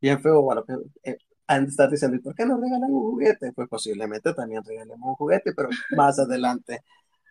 Bien 0.00 0.20
feo, 0.20 0.42
bueno, 0.42 0.64
eh, 1.02 1.16
antes 1.48 1.68
de 1.68 1.70
estar 1.70 1.90
diciendo, 1.90 2.16
¿y 2.16 2.20
por 2.20 2.34
qué 2.34 2.46
no 2.46 2.56
regalan 2.56 2.92
un 2.92 3.10
juguete? 3.10 3.52
Pues 3.52 3.68
posiblemente 3.68 4.32
también 4.34 4.62
regalemos 4.64 5.08
un 5.08 5.14
juguete, 5.16 5.52
pero 5.54 5.68
más 5.96 6.18
adelante 6.20 6.82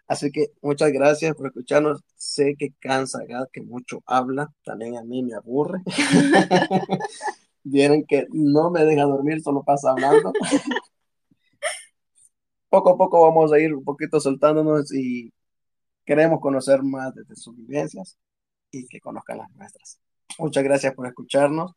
Así 0.07 0.31
que 0.31 0.53
muchas 0.61 0.91
gracias 0.91 1.35
por 1.35 1.47
escucharnos. 1.47 2.01
Sé 2.15 2.55
que 2.57 2.73
cansa, 2.79 3.19
que 3.51 3.61
mucho 3.61 4.01
habla. 4.05 4.53
También 4.63 4.97
a 4.97 5.03
mí 5.03 5.21
me 5.23 5.35
aburre. 5.35 5.81
Vieron 7.63 8.05
que 8.05 8.25
no 8.31 8.71
me 8.71 8.85
deja 8.85 9.03
dormir, 9.03 9.41
solo 9.41 9.63
pasa 9.63 9.91
hablando. 9.91 10.31
poco 12.69 12.91
a 12.91 12.97
poco 12.97 13.21
vamos 13.21 13.51
a 13.51 13.59
ir 13.59 13.73
un 13.73 13.83
poquito 13.83 14.19
soltándonos 14.19 14.93
y 14.93 15.33
queremos 16.05 16.39
conocer 16.39 16.83
más 16.83 17.13
de 17.15 17.35
sus 17.35 17.55
vivencias 17.57 18.17
y 18.71 18.87
que 18.87 19.01
conozcan 19.01 19.39
las 19.39 19.51
nuestras. 19.55 19.99
Muchas 20.39 20.63
gracias 20.63 20.93
por 20.93 21.07
escucharnos 21.07 21.73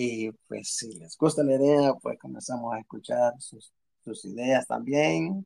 y 0.00 0.30
pues 0.46 0.76
si 0.76 0.92
les 0.96 1.18
gusta 1.18 1.42
la 1.42 1.56
idea, 1.56 1.92
pues 1.94 2.16
comenzamos 2.20 2.72
a 2.72 2.78
escuchar 2.78 3.32
sus, 3.40 3.72
sus 4.04 4.24
ideas 4.26 4.64
también. 4.64 5.44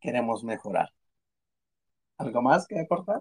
Queremos 0.00 0.42
mejorar. 0.42 0.88
¿Algo 2.16 2.40
más 2.40 2.66
que 2.66 2.80
aportar? 2.80 3.20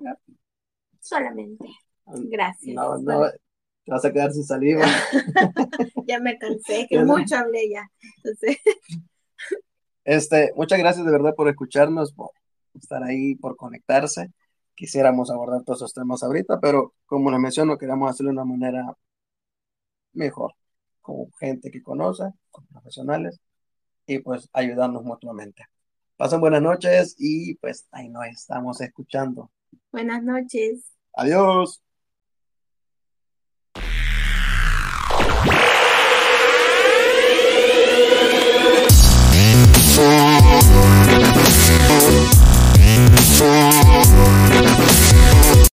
Solamente. 1.01 1.65
Gracias. 2.05 2.73
No, 2.73 2.97
no, 2.97 3.29
te 3.29 3.91
vas 3.91 4.05
a 4.05 4.13
quedar 4.13 4.31
sin 4.31 4.45
saliva. 4.45 4.85
ya 6.07 6.21
me 6.21 6.37
cansé, 6.37 6.87
que 6.89 7.03
mucho 7.03 7.35
hablé 7.35 7.69
ya. 7.69 7.91
Este, 10.05 10.53
muchas 10.55 10.79
gracias 10.79 11.05
de 11.05 11.11
verdad 11.11 11.35
por 11.35 11.49
escucharnos, 11.49 12.13
por 12.13 12.31
estar 12.73 13.03
ahí, 13.03 13.35
por 13.35 13.55
conectarse. 13.55 14.31
Quisiéramos 14.73 15.29
abordar 15.29 15.61
todos 15.63 15.79
esos 15.79 15.93
temas 15.93 16.23
ahorita, 16.23 16.59
pero 16.59 16.95
como 17.05 17.29
les 17.29 17.39
menciono, 17.39 17.77
queremos 17.77 18.09
hacerlo 18.09 18.31
de 18.31 18.37
una 18.37 18.45
manera 18.45 18.97
mejor, 20.13 20.55
con 21.09 21.31
gente 21.39 21.71
que 21.71 21.81
conoce, 21.81 22.23
con 22.51 22.65
profesionales, 22.67 23.39
y 24.05 24.19
pues 24.19 24.47
ayudarnos 24.53 25.03
mutuamente. 25.03 25.65
Pasen 26.17 26.39
buenas 26.39 26.61
noches 26.61 27.15
y 27.17 27.55
pues 27.55 27.87
ahí 27.91 28.09
nos 28.09 28.27
estamos 28.27 28.79
escuchando. 28.81 29.51
Buenas 29.91 30.23
noches. 30.23 30.85
Adiós. 31.13 31.81